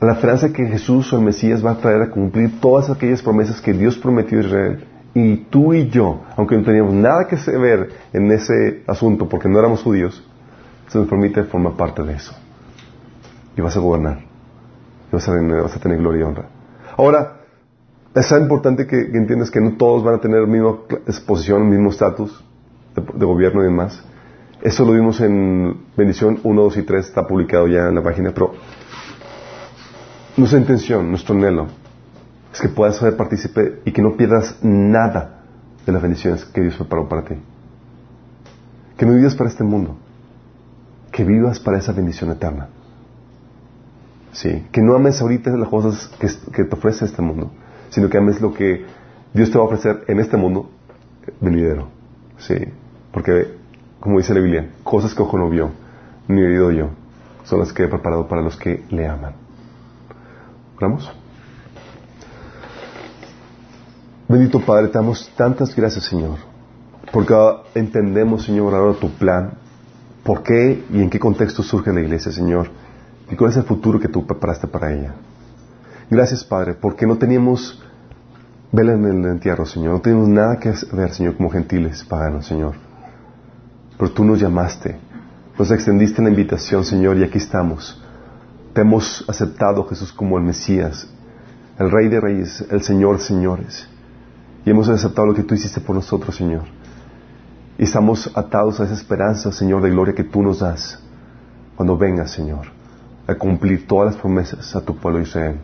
[0.00, 3.22] A la esperanza que Jesús o el Mesías va a traer a cumplir todas aquellas
[3.22, 4.84] promesas que Dios prometió a Israel.
[5.14, 9.58] Y tú y yo, aunque no teníamos nada que ver en ese asunto porque no
[9.58, 10.26] éramos judíos,
[10.88, 12.34] se nos permite formar parte de eso
[13.56, 14.18] y vas a gobernar.
[15.10, 16.48] Y vas a, vas a tener gloria y honra.
[16.96, 17.42] Ahora,
[18.14, 21.90] es importante que, entiendas que no todos van a tener la misma exposición, el mismo
[21.90, 22.44] estatus
[22.94, 24.02] de, gobierno y demás.
[24.60, 28.30] Eso lo vimos en Bendición 1, 2 y 3, está publicado ya en la página,
[28.32, 28.52] pero
[30.36, 31.66] nuestra intención, nuestro anhelo,
[32.52, 35.42] es que puedas ser partícipe y que no pierdas nada
[35.86, 37.34] de las bendiciones que Dios preparó para ti.
[38.96, 39.96] Que no vivas para este mundo,
[41.10, 42.68] que vivas para esa bendición eterna.
[44.32, 47.50] Sí, que no ames ahorita las cosas que, te ofrece este mundo,
[47.90, 48.84] sino que ames lo que
[49.34, 50.70] Dios te va a ofrecer en este mundo
[51.40, 51.88] venidero.
[52.38, 52.54] Sí,
[53.12, 53.56] porque,
[54.00, 55.70] como dice la Biblia, cosas que ojo no vio,
[56.28, 56.88] ni oído yo,
[57.44, 59.34] son las que he preparado para los que le aman.
[60.78, 61.12] ¿Oramos?
[64.28, 66.38] Bendito Padre, te damos tantas gracias, Señor,
[67.12, 67.34] porque
[67.74, 69.58] entendemos, Señor, ahora tu plan,
[70.24, 72.70] por qué y en qué contexto surge la iglesia, Señor,
[73.32, 75.14] y cuál es el futuro que tú preparaste para ella.
[76.10, 77.82] Gracias, Padre, porque no teníamos
[78.70, 82.74] vela en el entierro, Señor, no teníamos nada que ver, Señor, como gentiles paganos, Señor.
[83.96, 84.98] Pero tú nos llamaste,
[85.58, 88.02] nos extendiste la invitación, Señor, y aquí estamos.
[88.74, 91.08] Te hemos aceptado, Jesús, como el Mesías,
[91.78, 93.88] el Rey de Reyes, el Señor Señores.
[94.66, 96.64] Y hemos aceptado lo que tú hiciste por nosotros, Señor.
[97.78, 101.02] Y estamos atados a esa esperanza, Señor, de gloria que tú nos das
[101.76, 102.81] cuando vengas, Señor,
[103.32, 105.56] a cumplir todas las promesas a tu pueblo Israel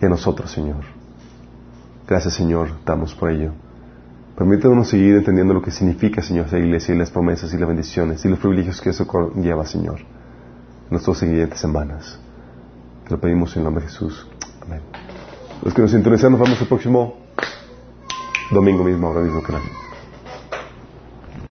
[0.00, 0.84] y a nosotros, Señor.
[2.06, 3.52] Gracias, Señor, damos por ello.
[4.36, 8.24] Permítanos seguir entendiendo lo que significa, Señor, esa iglesia y las promesas y las bendiciones
[8.24, 12.18] y los privilegios que eso lleva, Señor, en nuestras siguientes semanas.
[13.04, 14.26] Te lo pedimos en el nombre de Jesús.
[14.62, 14.80] Amén.
[15.62, 17.16] Los que nos sintonizan, nos vemos el próximo
[18.50, 19.62] domingo mismo, ahora mismo canal.